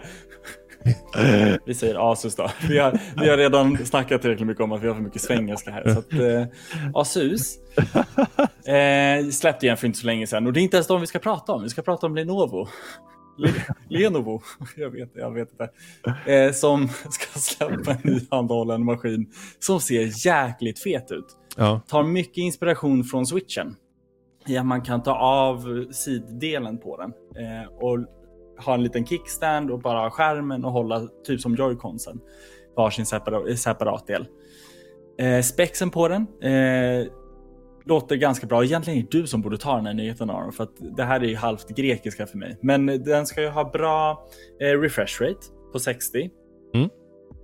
[1.66, 2.52] Vi säger Asus då.
[2.70, 5.72] Vi har, vi har redan snackat tillräckligt mycket om att vi har för mycket svengelska
[5.72, 5.94] här.
[5.94, 6.46] Så att, eh,
[6.94, 7.58] Asus
[8.68, 10.48] eh, släppte igen för inte så länge sedan.
[10.48, 11.64] Och det är inte ens de vi ska prata om.
[11.64, 12.68] Vi ska prata om Lenovo.
[13.38, 13.52] Le
[13.90, 14.42] Lenovo,
[14.76, 15.70] jag vet, jag vet inte.
[16.32, 19.26] Eh, som ska släppa en ny handhållen maskin
[19.60, 21.26] som ser jäkligt fet ut
[21.58, 21.82] Ja.
[21.88, 23.76] tar mycket inspiration från switchen.
[24.60, 27.14] Att man kan ta av siddelen på den
[27.46, 28.00] eh, och
[28.64, 32.20] ha en liten kickstand och bara ha skärmen och hålla typ som joyconsen.
[32.76, 34.28] Varsin separat, separat del.
[35.20, 37.08] Eh, spexen på den eh,
[37.86, 38.64] låter ganska bra.
[38.64, 41.20] Egentligen är det du som borde ta den här nyheten Aron, för att det här
[41.20, 42.58] är ju halvt grekiska för mig.
[42.62, 44.28] Men den ska ju ha bra
[44.62, 45.40] eh, refresh rate
[45.74, 46.30] på 60.
[46.74, 46.90] Mm.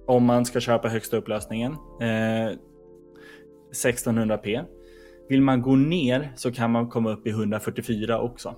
[0.07, 1.71] Om man ska köpa högsta upplösningen.
[2.01, 2.57] Eh,
[3.83, 4.65] 1600p.
[5.29, 8.55] Vill man gå ner så kan man komma upp i 144 också.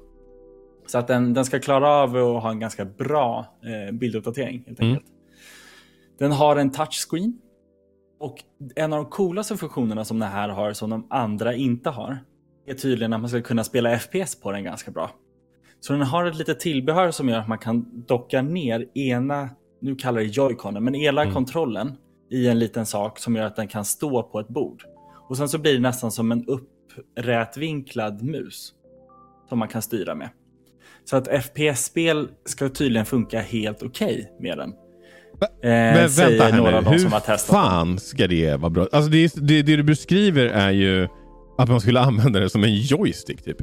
[0.92, 4.80] Så att den, den ska klara av att ha en ganska bra eh, bilduppdatering helt
[4.80, 4.92] Mm.
[4.94, 5.12] enkelt.
[6.20, 7.40] Den har en touchscreen.
[8.20, 8.44] Och
[8.76, 12.18] en av de coolaste funktionerna som den här har som de andra inte har
[12.68, 15.12] är tydligen att man ska kunna spela FPS på den ganska bra.
[15.80, 19.50] Så den har ett litet tillbehör som gör att man kan docka ner ena,
[19.82, 21.34] nu kallar det joyconen, men ena Mm.
[21.34, 21.94] kontrollen
[22.30, 24.84] i en liten sak som gör att den kan stå på ett bord.
[25.28, 28.74] Och sen så blir det nästan som en upprätvinklad mus
[29.50, 30.30] som man kan styra med.
[31.10, 34.70] Så att FPS-spel ska tydligen funka helt okej med den.
[34.70, 36.90] Eh, Men säger vänta här några nu.
[36.90, 37.64] Hur som har testat den.
[37.64, 38.88] fan ska det vara bra?
[38.92, 41.08] Alltså det, det, det du beskriver är ju
[41.58, 43.58] att man skulle använda det som en joystick typ.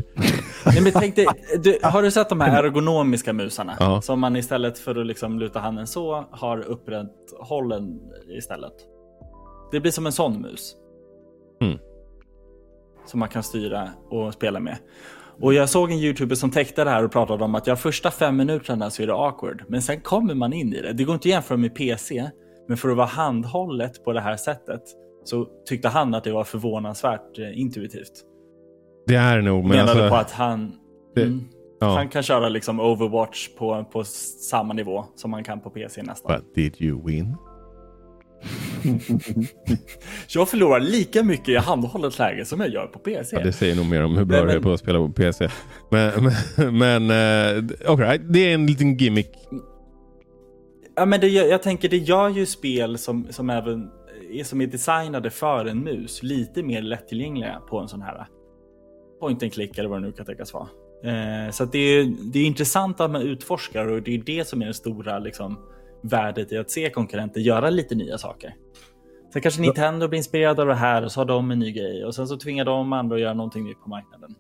[0.65, 1.27] Nej, men tänk dig,
[1.63, 3.77] du, har du sett de här ergonomiska musarna?
[3.81, 4.03] Ja.
[4.03, 8.01] Som man istället för att liksom luta handen så har upprätt hållen
[8.39, 8.75] istället.
[9.73, 10.77] Det blir som en sån mus.
[11.63, 11.79] Mm.
[13.07, 14.77] Som man kan styra och spela med.
[15.41, 18.11] Och jag såg en youtuber som täckte det här och pratade om att ja, första
[18.11, 19.63] fem minuterna så är det awkward.
[19.69, 20.93] Men sen kommer man in i det.
[20.93, 22.31] Det går inte att jämföra med PC.
[22.69, 24.83] Men för att vara handhållet på det här sättet
[25.25, 28.13] så tyckte han att det var förvånansvärt eh, intuitivt.
[29.07, 30.09] Det är nog, men Menade alltså...
[30.09, 30.73] på att han...
[31.15, 31.41] det- mm,
[31.81, 31.95] ja.
[31.97, 34.05] Han kan köra liksom Overwatch på, på
[34.51, 36.37] samma nivå som man kan på PC nästan.
[36.37, 37.37] But did you win?
[40.29, 43.37] Jag förlorar lika mycket i handhållet läge som jag gör på PC.
[43.37, 44.99] Ja, det säger nog mer om hur bra Nej, du är men- på att spela
[44.99, 45.49] på PC.
[45.91, 47.11] Men, men, men
[47.65, 49.31] uh, okej, det är en liten gimmick.
[50.97, 53.91] Ja, men det, jag tänker det gör ju spel som, som även
[54.33, 58.27] är, som är designade för en mus lite mer lättillgängliga på en sån här
[59.21, 60.69] point and click eller vad det nu kan tänkas vara.
[61.05, 64.63] Eh, så det, är, det är intressant att man utforskar och det är det som
[64.63, 65.59] är det stora liksom,
[66.03, 68.55] värdet i att se konkurrenter göra lite nya saker.
[69.33, 72.05] Sen kanske Nintendo blir inspirerade av det här och så har de en ny grej
[72.05, 74.35] och sen så tvingar de andra att göra någonting nytt på marknaden.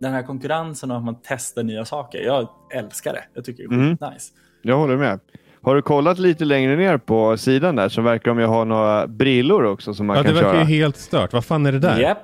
[0.00, 3.24] Den här konkurrensen och att man testar nya saker, jag älskar det.
[3.34, 3.90] Jag tycker det är Mm.
[3.90, 4.32] nice.
[4.62, 5.20] Jag håller med.
[5.62, 9.06] Har du kollat lite längre ner på sidan där så verkar de ju ha några
[9.06, 10.60] brillor också som man Ja, det kan verkar köra.
[10.60, 11.32] ju helt stört.
[11.32, 12.00] Vad fan är det där?
[12.00, 12.18] Japp.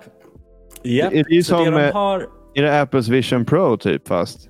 [0.82, 1.10] Japp.
[1.12, 2.26] Det är det som, de eh, har...
[2.54, 4.48] Är det Apples Vision Pro typ fast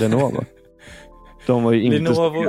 [0.00, 0.44] Lenovo?
[1.46, 2.44] de var ju inte Lenovo,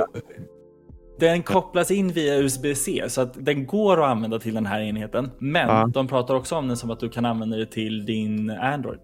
[1.20, 5.30] den kopplas in via USB-C så att den går att använda till den här enheten.
[5.38, 5.90] Men Ja.
[5.94, 9.00] de pratar också om den som att du kan använda det till din Android.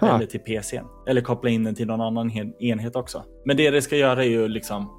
[0.00, 0.14] Ha.
[0.16, 0.80] Eller till PC.
[1.08, 3.22] Eller koppla in den till någon annan enhet också.
[3.44, 4.90] Men det det ska göra är ju liksom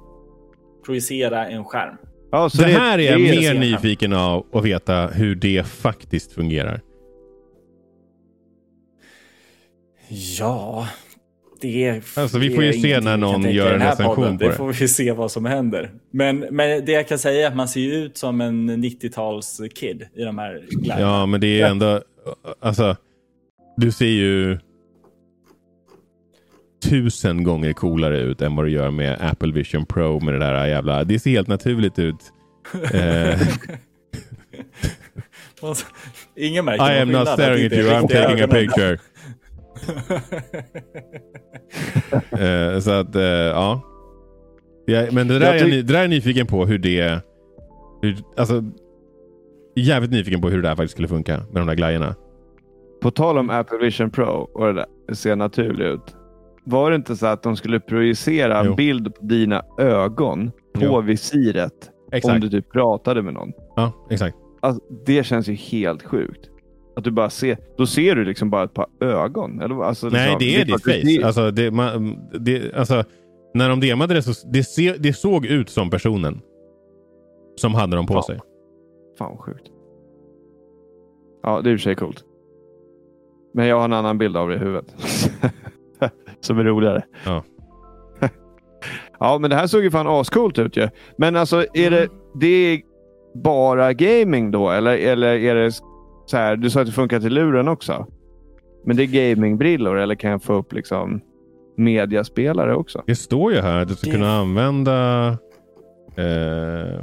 [0.86, 1.96] projicera en skärm.
[2.30, 3.60] Ja, så det här är jag det mer det.
[3.60, 6.80] nyfiken av att veta hur det faktiskt fungerar.
[10.38, 10.86] Ja,
[11.60, 12.02] det.
[12.16, 14.38] Alltså, vi får ju se när någon gör en recension podden.
[14.38, 14.56] på Det det.
[14.56, 15.90] får vi se vad som händer.
[16.10, 20.06] Men, men det jag kan säga är att man ser ju ut som en 90-tals-kid
[20.14, 21.10] i de här glajjorna.
[21.10, 22.00] Ja, men det är ändå...
[22.60, 22.96] Alltså,
[23.76, 24.58] du ser ju
[26.84, 30.66] tusen gånger coolare ut än vad du gör med Apple Vision Pro med det där
[30.66, 31.04] jävla...
[31.04, 32.32] Det ser helt naturligt ut.
[32.94, 33.40] Eh,
[36.36, 38.98] Ingen märker I am not staring at you, I'm taking a picture.
[42.32, 43.80] Eh, så att, eh, ja.
[44.86, 45.06] ja.
[45.12, 47.20] Men det där, Jag är jag, det där är jag nyfiken på hur det...
[48.02, 48.64] Hur, alltså,
[49.76, 52.14] jävligt nyfiken på hur det där faktiskt skulle funka med de där glajjorna.
[53.02, 56.16] På tal om Apple Vision Pro och det där ser naturligt ut.
[56.64, 61.00] Var det inte så att de skulle projicera en bild på dina ögon på Jo.
[61.00, 61.72] visiret
[62.06, 62.40] om Exakt.
[62.40, 63.52] du typ pratade med någon?
[63.76, 64.36] Ja, exakt.
[64.60, 66.50] Alltså, det känns ju helt sjukt.
[66.98, 69.60] Att du bara ser, då ser du liksom bara ett par ögon.
[69.62, 71.18] Eller, alltså, Nej, liksom, det är ditt face.
[71.18, 73.04] det- Alltså, det, man, det, alltså,
[73.54, 76.40] när de demade det så det, se, det såg ut som personen
[77.56, 78.22] som hade dem på Ja.
[78.22, 78.40] sig.
[79.18, 79.66] Fan vad sjukt.
[81.42, 82.24] Ja, det är i och för sig coolt.
[83.54, 84.94] Men jag har en annan bild av det i huvudet.
[86.40, 87.02] Som är roligare.
[87.26, 87.42] Ja.
[89.20, 90.88] ja, men det här såg ju fan ascoolt ut ju.
[91.18, 91.92] Men alltså, är Mm.
[91.92, 92.08] det,
[92.40, 92.80] det är
[93.34, 94.70] bara gaming då?
[94.70, 95.72] Eller, eller är det
[96.30, 98.06] så här, du sa att det funkar till luren också.
[98.84, 101.20] Men det är gamingbrillor eller kan jag få upp liksom
[101.76, 103.02] mediaspelare också?
[103.06, 105.28] Det står ju här att du ska Det- kunna använda
[106.16, 107.02] eh,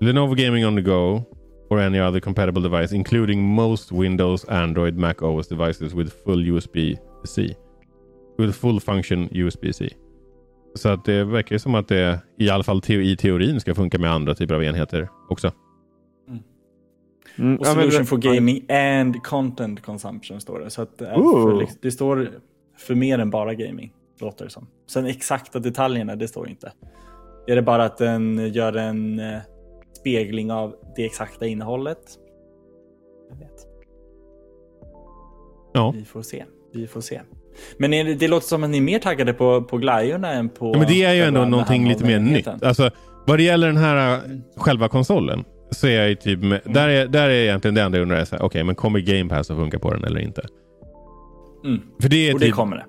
[0.00, 1.22] Lenovo Gaming on the Go
[1.70, 7.54] or any other compatible device including most Windows, Android, Mac OS devices with full USB-C.
[8.38, 9.88] With full function USB-C.
[10.74, 13.98] Så att det verkar som att det i alla fall teo- i teorin ska funka
[13.98, 15.50] med andra typer av enheter också.
[17.38, 20.70] Mm, Och ja, men- solution for gaming and content consumption står det.
[20.70, 21.58] Så att det, Ooh.
[21.58, 22.30] för, det står
[22.78, 24.66] för mer än bara gaming, låter det som.
[24.90, 26.72] Sen exakta detaljerna, det står inte.
[27.46, 29.38] Är det bara att den gör en eh,
[30.00, 31.98] spegling av det exakta innehållet?
[33.30, 33.66] Jag vet.
[35.72, 35.90] Ja.
[35.96, 36.44] Vi får se.
[36.72, 37.20] Vi får se.
[37.78, 40.48] Men är det, det låter som att ni är mer taggade på, på glajjorna än
[40.48, 40.72] på...
[40.74, 42.48] ja men det är ju ändå någonting lite mer nytt.
[42.48, 42.90] Alltså,
[43.26, 44.20] vad det gäller den här äh,
[44.56, 45.44] själva konsolen.
[45.72, 48.42] Så är jag ju typ med, där, är, där är egentligen det enda jag undrar.
[48.42, 50.46] Okej, men kommer Game Pass att funka på den eller inte?
[51.64, 51.80] Mm.
[52.00, 52.84] För det är Och det typ, kommer det.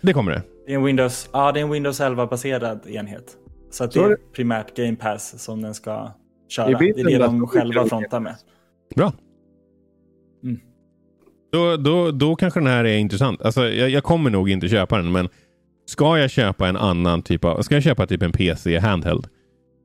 [0.00, 0.42] det kommer det.
[0.66, 3.36] Det är en Windows, ja, det är en Windows 11-baserad enhet.
[3.70, 6.10] Så att det är primärt Game Pass som den ska
[6.48, 6.78] köra.
[6.78, 8.36] Det är det de själva frontar med.
[8.96, 9.12] Bra.
[10.44, 10.60] Mm.
[11.52, 13.42] Då, då, då kanske den här är intressant.
[13.42, 15.28] Alltså, jag, jag kommer nog inte köpa den, men
[15.86, 17.62] ska jag köpa en annan typ av...
[17.62, 19.26] Ska jag köpa typ en PC handheld,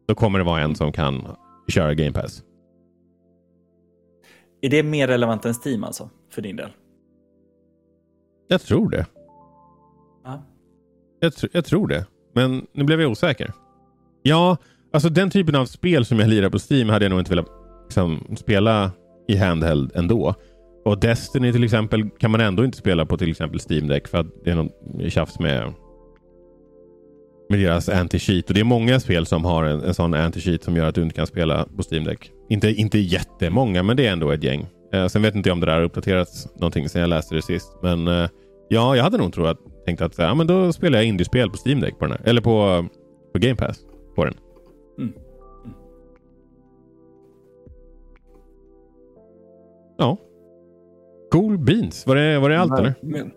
[0.08, 1.28] då kommer det vara en som kan
[1.72, 2.44] köra Game Pass.
[4.62, 6.10] Är det mer relevant än Steam alltså?
[6.30, 6.70] För din del?
[8.48, 9.06] Jag tror det.
[10.24, 10.44] Ja.
[11.20, 12.06] Jag, tr jag tror det.
[12.34, 13.54] Men nu blev jag osäker.
[14.24, 14.58] Ja,
[14.94, 17.50] alltså den typen av spel som jag lirar på Steam hade jag nog inte velat
[17.84, 18.92] liksom, spela
[19.28, 20.36] i handheld ändå.
[20.86, 24.18] Och Destiny till exempel kan man ändå inte spela på till exempel Steam Deck för
[24.18, 25.74] att det är någon tjafs med,
[27.52, 28.48] med deras anti-cheat.
[28.48, 31.02] Och det är många spel som har en, en sån anti-cheat som gör att du
[31.02, 32.32] inte kan spela på Steam Deck.
[32.50, 34.68] Inte, inte jättemånga, men det är ändå ett gäng.
[34.94, 37.42] Eh, sen vet inte jag om det där har uppdaterats någonting sen jag läste det
[37.42, 37.78] sist.
[37.82, 38.30] Men eh,
[38.70, 41.58] ja, jag hade nog tror att, tänkt att ja, men då spelar jag indiespel på
[41.66, 42.30] Steam Deck på den här.
[42.30, 42.86] Eller på,
[43.34, 43.80] på Game Pass
[44.16, 44.34] på den.
[45.00, 45.14] Mm.
[49.98, 50.18] Ja.
[51.32, 52.08] Cool beans.
[52.08, 52.94] Var det, var det allt eller?
[53.02, 53.32] Men,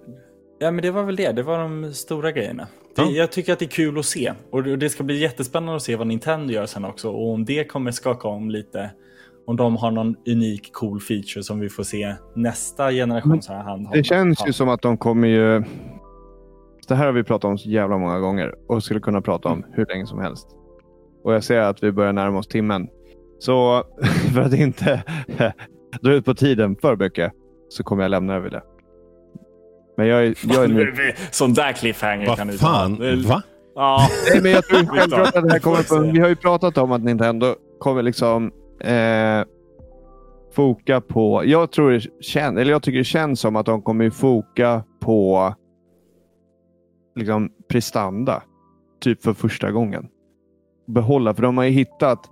[0.58, 1.32] ja, men det var väl det.
[1.32, 2.66] Det var de stora grejerna.
[2.96, 3.10] Det, Ja.
[3.10, 4.32] Jag tycker att det är kul att se.
[4.50, 7.10] Och det ska bli jättespännande att se vad Nintendo gör sen också.
[7.10, 8.90] Och om det kommer skaka om lite.
[9.46, 13.62] Om de har någon unik cool feature som vi får se nästa generation så här
[13.62, 13.90] handhållna.
[13.96, 15.64] Det känns ju som att de kommer ju...
[16.88, 19.64] Det här har vi pratat om så jävla många gånger och skulle kunna prata om
[19.72, 20.46] hur länge som helst.
[21.24, 22.88] Och jag ser att vi börjar närma oss timmen.
[23.38, 23.84] Så
[24.34, 25.02] för att inte
[26.02, 27.32] dra ut på tiden för mycket
[27.68, 28.62] så kommer jag lämna över det.
[29.96, 31.12] Men jag är, jag är nu...
[31.30, 32.96] Sån där cliffhanger kan Vad du fan?
[32.96, 33.28] ta.
[33.28, 33.42] Va?
[33.74, 34.08] Ja.
[34.32, 36.12] Nej, men jag tror självklart att det här kommer på.
[36.12, 39.44] Vi har ju pratat om att Nintendo kommer liksom eh,
[40.54, 41.42] foka på...
[41.44, 45.54] Jag tror det känns, eller jag tycker det känns som att de kommer foka på
[47.16, 48.42] liksom prestanda.
[49.00, 50.06] Typ för första gången.
[50.86, 52.30] Behålla, för de har ju hittat...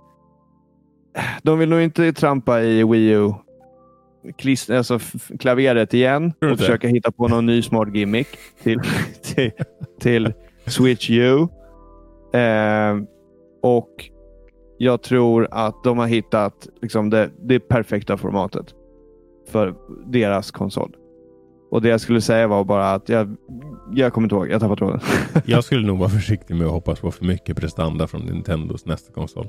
[1.43, 3.33] De vill nog inte trampa i Wii U
[4.37, 4.99] klist, alltså
[5.39, 8.27] klaveret igen och försöka hitta på någon ny smart gimmick
[8.63, 8.79] till,
[9.35, 9.51] till,
[9.99, 10.33] till
[10.65, 11.47] Switch U.
[12.33, 12.97] Eh,
[13.61, 14.09] och
[14.77, 18.65] jag tror att de har hittat liksom det, det perfekta formatet
[19.51, 20.95] för deras konsol.
[21.71, 23.35] Och det jag skulle säga var bara att jag,
[23.93, 24.49] jag kommer inte ihåg.
[24.49, 24.99] Jag tappade tråden.
[25.45, 29.13] Jag skulle nog vara försiktig med att hoppas på för mycket prestanda från Nintendos nästa
[29.13, 29.47] konsol.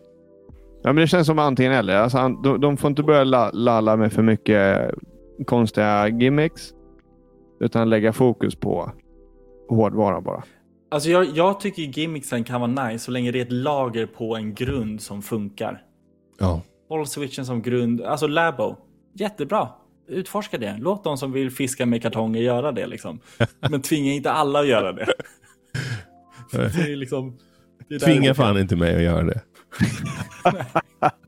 [0.85, 1.97] Ja, men det känns som antingen eller.
[1.97, 4.91] Alltså, han- de, de får inte börja la- lalla med för mycket
[5.47, 6.62] konstiga gimmicks.
[7.61, 8.93] Utan lägga fokus på
[9.68, 10.43] hårdvara bara.
[10.91, 14.37] Alltså jag, jag tycker gimmicksen kan vara nice så länge det är ett lager på
[14.37, 15.82] en grund som funkar.
[16.39, 16.61] Ja.
[16.89, 18.01] Håll switchen som grund.
[18.03, 18.76] Alltså Labo.
[19.14, 19.68] Jättebra.
[20.09, 20.76] Utforska det.
[20.80, 22.87] Låt de som vill fiska med kartonger göra det.
[22.87, 23.20] Liksom.
[23.70, 25.07] Men tvinga inte alla att göra det.
[26.53, 26.59] det
[26.93, 27.37] är liksom,
[27.89, 29.41] det är Tvinga fan inte mig att göra det.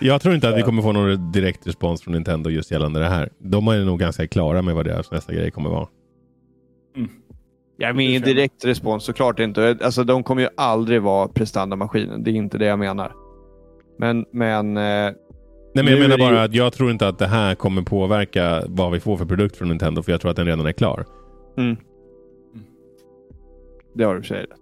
[0.00, 3.08] Jag tror inte att vi kommer få någon direkt respons från Nintendo just gällande det
[3.08, 3.28] här.
[3.38, 5.88] De är nog ganska klara med vad deras nästa grej kommer vara.
[7.76, 9.78] Ja, men ingen direkt respons såklart inte.
[9.82, 12.24] Alltså, de kommer ju aldrig vara prestandamaskinen.
[12.24, 13.12] Det är inte det jag menar.
[13.98, 15.14] Men, men eh, Nej,
[15.74, 18.62] men jag menar det ju- bara att jag tror inte att det här kommer påverka
[18.66, 21.04] vad vi får för produkt från Nintendo, för jag tror att den redan är klar.
[21.56, 21.76] mm.
[23.94, 24.59] det har du för sig rätt.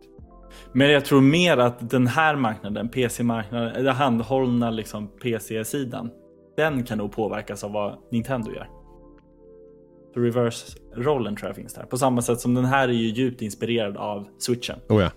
[0.79, 6.11] Men jag tror mer att den här marknaden, PC-marknaden, den handhållna liksom PC-sidan,
[6.57, 8.69] den kan nog påverkas av vad Nintendo gör.
[10.15, 11.83] Så reverse-rollen tror jag finns där.
[11.83, 14.79] På samma sätt som den här är ju djupt inspirerad av switchen.
[14.89, 15.11] Oh ja.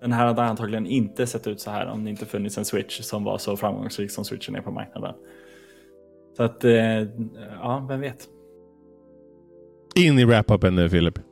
[0.00, 3.00] Den här hade antagligen inte sett ut så här om det inte funnits en switch
[3.00, 5.14] som var så framgångsrik som switchen är på marknaden.
[6.36, 6.72] Så att, eh,
[7.60, 8.28] ja, vem vet.
[9.94, 11.27] In i wrap-upen nu Filip.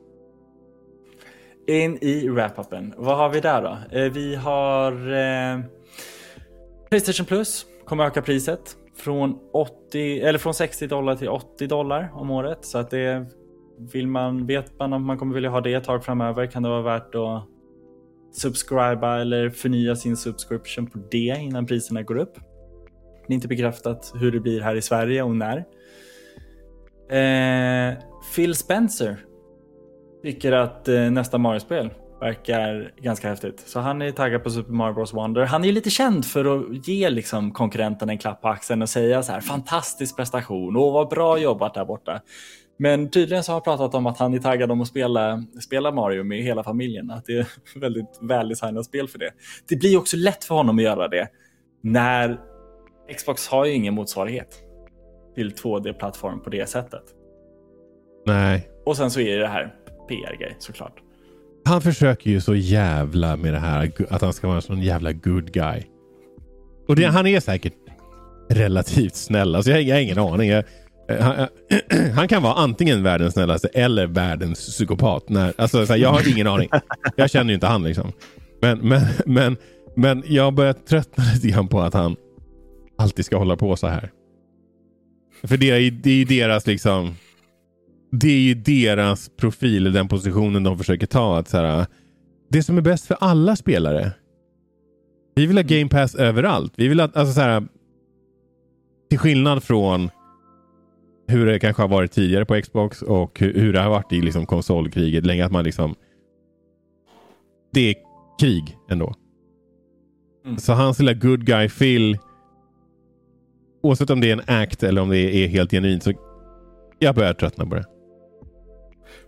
[1.67, 2.93] In i wrap-upen.
[2.97, 3.97] Vad har vi där då?
[3.97, 5.59] Eh, vi har eh,
[6.89, 12.31] Playstation Plus kommer öka priset från, 80, eller från 60 dollar till 80 dollar om
[12.31, 12.65] året.
[12.65, 13.25] Så att det
[13.93, 16.69] vill man, vet man om man kommer vilja ha det ett tag framöver kan det
[16.69, 17.43] vara värt att
[18.31, 22.35] subscriba eller förnya sin subscription på det innan priserna går upp.
[23.27, 25.57] Det är inte bekräftat hur det blir här i Sverige och när.
[27.09, 27.97] Eh,
[28.35, 29.26] Phil Spencer
[30.23, 31.89] tycker att eh, nästa Mario-spel
[32.19, 33.59] Verkar ganska häftigt.
[33.59, 35.45] Så han är taggad på Super Mario Bros Wonder.
[35.45, 38.89] Han är ju lite känd för att ge liksom konkurrenten en klapp på axeln och
[38.89, 42.21] säga så här fantastisk prestation och vad bra jobbat där borta.
[42.79, 45.91] Men tydligen så har han pratat om att han är taggad om att spela, spela
[45.91, 47.11] Mario med hela familjen.
[47.11, 47.47] Att det är
[47.79, 49.31] väldigt väldesignat spel för det.
[49.69, 51.27] Det blir också lätt för honom att göra det
[51.83, 52.39] när
[53.17, 54.63] Xbox har ju ingen motsvarighet
[55.35, 57.03] till 2D-plattform på det sättet.
[58.25, 58.69] Nej.
[58.85, 59.73] Och sen så är det det här
[60.07, 60.93] PR-grej såklart.
[61.65, 65.11] Han försöker ju så jävla med det här att han ska vara en sån jävla
[65.11, 65.83] good guy.
[66.87, 67.73] Och det, han är säkert
[68.49, 69.55] relativt snäll.
[69.55, 70.49] Alltså jag, jag har ingen aning.
[70.49, 70.63] Jag,
[71.09, 75.29] eh, han, eh, han, kan vara antingen världens snällaste eller världens psykopat.
[75.29, 76.69] När, alltså, här, jag har ingen aning.
[77.15, 78.11] Jag känner ju inte han liksom.
[78.61, 79.57] Men, men, men,
[79.95, 82.15] men jag börjar tröttna lite grann på att han
[82.97, 84.11] alltid ska hålla på så här.
[85.43, 87.15] För det är, det är ju deras liksom
[88.11, 91.39] det är ju deras profil, den positionen de försöker ta.
[91.39, 91.85] Att så här,
[92.49, 94.11] det som är bäst för alla spelare.
[95.35, 96.73] Vi vill ha game pass överallt.
[96.75, 97.67] Vi vill att, alltså så här,
[99.09, 100.09] till skillnad från
[101.27, 104.21] hur det kanske har varit tidigare på Xbox och hur, hur det har varit i
[104.21, 105.45] liksom konsolkriget länge.
[105.45, 105.95] Att man liksom...
[107.73, 107.95] Det är
[108.39, 109.15] krig ändå.
[110.45, 110.57] Mm.
[110.57, 112.17] Så hans lilla good guy Phil.
[113.83, 116.13] Oavsett om det är en act eller om det är helt genuint så
[116.99, 117.85] jag börjar tröttna på det.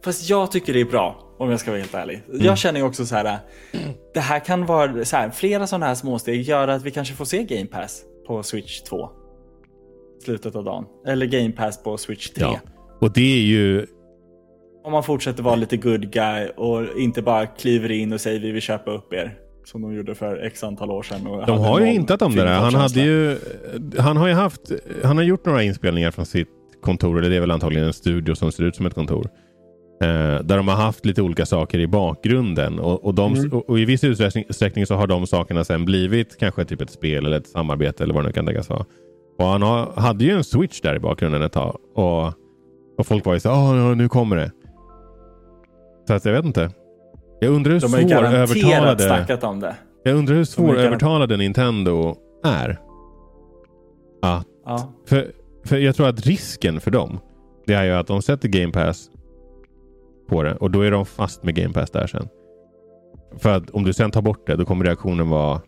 [0.03, 2.23] Fast jag tycker det är bra om jag ska vara helt ärlig.
[2.29, 2.45] Mm.
[2.45, 3.39] Jag känner ju också så här.
[4.13, 7.25] Det här kan vara så här, flera sådana här småsteg gör att vi kanske får
[7.25, 9.09] se Game Pass på Switch 2.
[10.23, 10.85] Slutet av dagen.
[11.07, 12.43] Eller Game Pass på Switch 3.
[12.43, 12.59] Ja.
[13.01, 13.85] Och det är ju...
[14.83, 18.51] Om man fortsätter vara lite good guy och inte bara kliver in och säger vi
[18.51, 19.37] vill köpa upp er.
[19.65, 21.23] Som de gjorde för x antal år sedan.
[21.47, 22.59] de har ju hintat om det där.
[22.59, 23.37] Han, hade ju,
[23.97, 24.61] han har ju haft,
[25.03, 26.47] han har gjort några inspelningar från sitt
[26.81, 27.19] kontor.
[27.19, 29.29] Eller det är väl antagligen en studio som ser ut som ett kontor.
[30.01, 32.79] Eh, där de har haft lite olika saker i bakgrunden.
[32.79, 33.53] Och, och, de, mm.
[33.53, 37.25] och, och, i viss utsträckning så har de sakerna sen blivit kanske typ ett spel
[37.25, 38.85] eller ett samarbete eller vad det nu kan tänkas vara.
[39.37, 41.77] Och han har, hade ju en switch där i bakgrunden ett tag.
[41.95, 42.33] Och,
[42.97, 44.51] och folk var ju så oh, nu kommer det.
[46.07, 46.71] Så att jag vet inte.
[47.39, 49.47] Jag undrar hur svårövertalade...
[49.47, 49.75] om det.
[50.03, 52.79] Jag undrar hur svårövertalade Nintendo är.
[54.21, 54.93] Att, ja.
[55.07, 55.31] för,
[55.65, 57.19] för jag tror att risken för dem,
[57.67, 59.09] det är ju att de sätter Game Pass
[60.29, 62.27] på det och då är de fast med Game Pass där sen.
[63.37, 65.61] För att om du sen tar bort det, då kommer reaktionen vara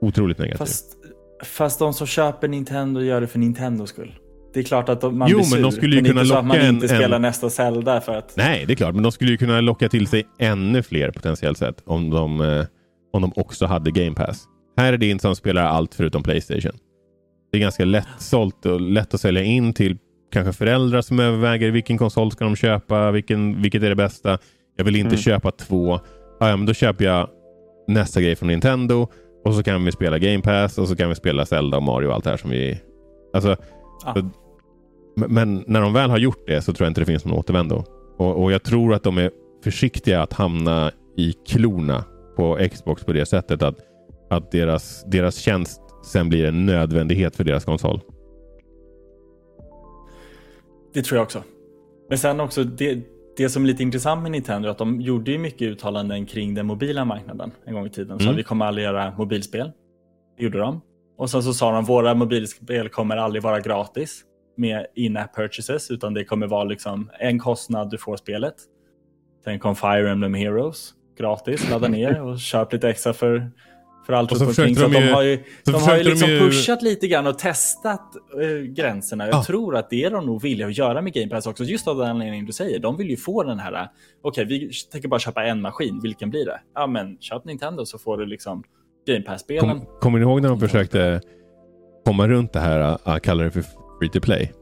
[0.00, 0.58] otroligt negativ.
[0.58, 0.96] Fast,
[1.44, 4.18] fast de som köper Nintendo gör det för Nintendos skull.
[4.54, 6.20] Det är klart att de, man jo, blir sur, men de skulle ju men kunna
[6.20, 8.36] inte locka så att man en, inte spelar nästa Zelda för att...
[8.36, 8.94] Nej, det är klart.
[8.94, 12.64] Men de skulle ju kunna locka till sig ännu fler potentiellt sett om de, eh,
[13.12, 14.44] om de också hade Game Pass.
[14.76, 16.72] Här är det inte som spelar allt förutom Playstation.
[17.52, 19.98] Det är ganska lätt sålt och lätt att sälja in till
[20.34, 24.38] kanske föräldrar som överväger vilken konsol ska de köpa, vilken, vilket är det bästa.
[24.76, 25.18] Jag vill inte mm.
[25.18, 26.00] köpa två.
[26.40, 27.28] Ja, men då köper jag
[27.88, 29.08] nästa grej från Nintendo
[29.44, 32.08] och så kan vi spela Game Pass och så kan vi spela Zelda och Mario
[32.08, 32.80] och allt det här som vi...
[33.34, 33.56] Alltså,
[34.04, 34.14] ah.
[35.16, 37.84] Men när de väl har gjort det så tror jag inte det finns någon återvändo.
[38.18, 39.30] Och, och jag tror att de är
[39.64, 42.04] försiktiga att hamna i klorna
[42.36, 43.76] på Xbox på det sättet att,
[44.30, 48.00] att deras, deras tjänst sen blir en nödvändighet för deras konsol.
[50.94, 51.42] Det tror jag också.
[52.08, 52.98] Men sen också, det,
[53.36, 56.54] det som är lite intressant med Nintendo är att de gjorde ju mycket uttalanden kring
[56.54, 58.18] den mobila marknaden en gång i tiden.
[58.18, 58.36] Så mm.
[58.36, 59.72] vi kommer aldrig göra mobilspel.
[60.36, 60.80] Det gjorde de.
[61.16, 64.24] Och sen så sa de våra mobilspel kommer aldrig vara gratis
[64.56, 68.54] med in-app purchases utan det kommer vara liksom en kostnad du får spelet.
[69.44, 73.50] Sen kom Fire Emblem Heroes gratis, ladda ner och köp lite extra för
[74.06, 74.76] för allt runt omkring.
[74.76, 76.38] Så de, de, har ju, de har ju liksom ju...
[76.38, 79.26] pushat lite grann och testat äh, gränserna.
[79.26, 79.44] Jag ah.
[79.44, 81.64] tror att det är de nog villiga att göra med Game Pass också.
[81.64, 82.78] Just av den anledningen du säger.
[82.78, 83.88] De vill ju få den här,
[84.22, 86.60] okej okay, vi tänker bara köpa en maskin, vilken blir det?
[86.74, 88.64] Ja men köp Nintendo så får du liksom
[89.06, 89.70] Game Pass-spelen.
[89.70, 91.20] Kom, kommer ni ihåg när de försökte
[92.04, 93.64] komma runt det här, uh, kalla det för
[93.98, 94.52] free to play?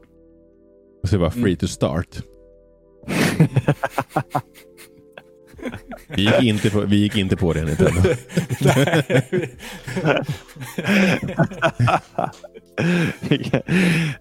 [1.03, 1.55] Och så var free mm.
[1.55, 2.07] to start.
[6.15, 8.01] Vi gick inte på, vi gick inte på det Nintendo.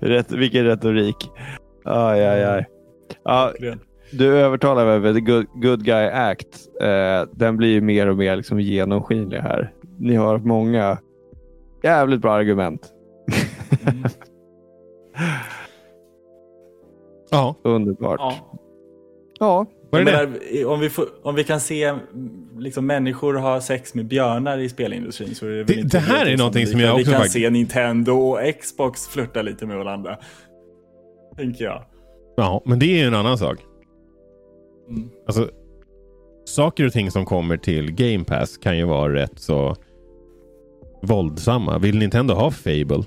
[0.00, 1.30] Rätt, vilken retorik.
[1.84, 2.66] Aj, aj, aj.
[3.24, 3.52] Ja,
[4.12, 6.68] du övertalar mig med The Good, good Guy Act.
[6.80, 9.72] Eh, den blir mer och mer liksom genomskinlig här.
[9.98, 10.98] Ni har många
[11.82, 12.92] jävligt bra argument.
[13.86, 14.02] Mm.
[17.30, 17.56] ja.
[17.64, 18.20] Underbart.
[18.20, 18.34] Ja.
[19.38, 19.66] ja.
[19.92, 20.36] Menar,
[20.66, 21.94] om, vi får, om vi kan se
[22.58, 26.26] liksom, människor ha sex med björnar i spelindustrin så är det, det inte Det här
[26.26, 27.10] är någonting som jag också...
[27.10, 30.16] Vi kan se Nintendo och Xbox flirta lite med varandra.
[31.36, 31.84] Tänker jag.
[32.36, 33.58] Ja, men det är ju en annan sak.
[34.88, 35.10] Mm.
[35.26, 35.50] Alltså,
[36.44, 39.76] saker och ting som kommer till Game Pass kan ju vara rätt så
[41.02, 41.78] våldsamma.
[41.78, 43.04] Vill Nintendo ha Fable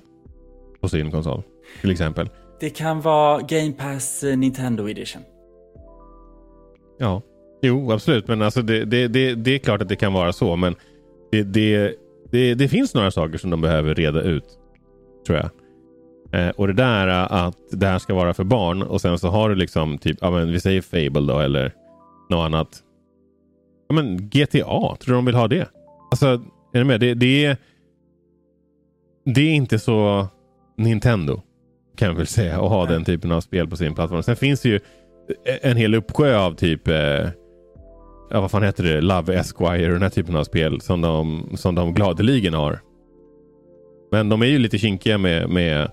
[0.82, 1.44] på sin konsol?
[1.82, 2.30] Till exempel.
[2.60, 5.22] Det kan vara Game Pass eh, Nintendo Edition.
[6.98, 7.22] Ja,
[7.62, 8.28] jo absolut.
[8.28, 10.56] Men alltså det, det, det, det är klart att det kan vara så.
[10.56, 10.76] Men
[11.32, 11.96] det, det,
[12.32, 14.60] det, det finns några saker som de behöver reda ut.
[15.28, 15.50] Tror jag.
[16.32, 19.50] Eh, och det där att det här ska vara för barn och sen så har
[19.50, 21.74] du liksom typ, ja men vi säger Fable då eller
[22.30, 22.84] något annat.
[23.90, 25.70] Ja men GTA, tror du de vill ha det?
[26.12, 26.26] Alltså,
[26.74, 27.00] är du med?
[27.00, 27.58] Det, det, är,
[29.26, 30.28] det är inte så
[30.78, 31.42] Nintendo
[31.96, 34.24] kan jag väl säga att ha den typen av spel på sin plattform.
[34.24, 34.80] Sen finns det ju
[35.62, 37.30] en hel uppsjö av typ eh,
[38.30, 39.02] ja, vad fan heter det?
[39.02, 42.80] Love Esquire och den här typen av spel som de, som de gladeligen har.
[44.12, 45.92] Men de är ju lite kinkiga med, med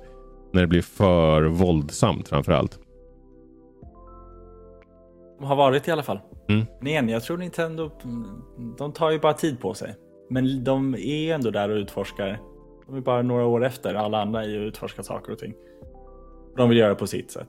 [0.52, 2.78] när det blir för våldsamt framför allt.
[5.38, 6.20] De har varit i alla fall.
[6.48, 6.66] Mm.
[6.78, 7.90] Men igen, jag tror Nintendo,
[8.78, 9.94] de tar ju bara tid på sig.
[10.30, 12.40] Men de är ändå där och utforskar.
[12.86, 15.54] De är bara några år efter alla andra i att utforska saker och ting.
[16.56, 17.48] De vill göra det på sitt sätt.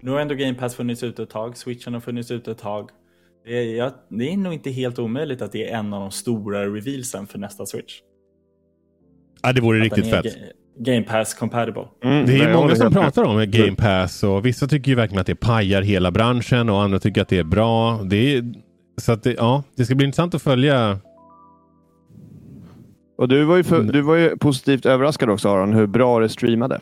[0.00, 2.90] Nu har ändå Game Pass funnits ute ett tag, Switchen har funnits ute ett tag.
[3.44, 6.10] Det är, jag, det är nog inte helt omöjligt att det är en av de
[6.10, 7.94] stora revealsen för nästa Switch.
[9.42, 10.24] Ja, det vore Att riktigt fett.
[10.24, 11.84] Ga- Game Pass compatible.
[12.04, 14.94] Mm, Det nej, är jag många som pratar om Game Pass och vissa tycker ju
[14.94, 18.02] verkligen att det pajar hela branschen och andra tycker att det är bra.
[18.02, 18.44] Det är,
[18.96, 20.98] så att det, ja, det ska bli intressant att följa.
[23.18, 26.28] Och du var, ju för, du var ju positivt överraskad också Aron, hur bra det
[26.28, 26.80] streamade.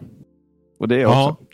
[0.79, 1.45] Och det är jag Ja, också.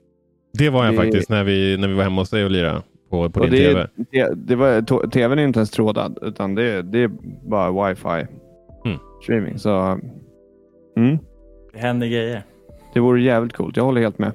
[0.59, 2.83] Det var jag Det- faktiskt när vi, när vi var hemma hos dig och lirade
[3.11, 3.87] på, på Och din det, TV.
[4.11, 7.11] det, det var, TVn är inte ens trådad, utan det, det är
[7.49, 8.27] bara wifi
[8.85, 8.99] Mm.
[9.23, 9.59] streaming.
[9.59, 9.99] Så
[10.97, 11.19] mm,
[11.73, 12.43] Det händer grejer.
[12.95, 13.77] det vore jävligt coolt.
[13.77, 14.33] Jag håller helt med.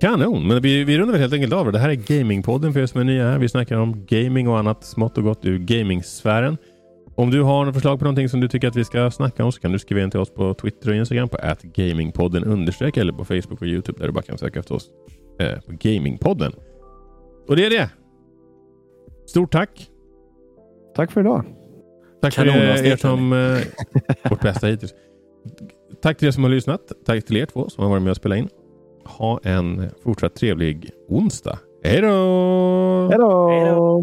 [0.00, 1.72] Kanon, men vi, vi rundar väl helt enkelt av det.
[1.72, 3.38] Det här är Gamingpodden för er som är nya här.
[3.38, 6.56] Vi snackar om gaming och annat smått och gott ur gamingsfären.
[7.14, 9.52] Om du har något förslag på någonting som du tycker att vi ska snacka om
[9.52, 13.12] så kan du skriva in till oss på Twitter och Instagram på gamingpodden understreck eller
[13.12, 14.90] på Facebook och Youtube där du bara kan söka efter oss
[15.38, 16.52] eh, på Gamingpodden.
[17.48, 17.90] Och det är det.
[19.26, 19.90] Stort tack!
[20.96, 21.44] Tack för idag.
[22.22, 23.32] Tack er, er som...
[23.32, 23.58] Eh,
[24.30, 24.94] vårt bästa hittills.
[26.02, 26.92] Tack till er som har lyssnat.
[27.06, 28.48] Tack till er två som har varit med och spelat in.
[29.04, 31.58] Ha en fortsatt trevlig onsdag.
[31.84, 33.08] Hej då!
[33.10, 34.00] Hej då!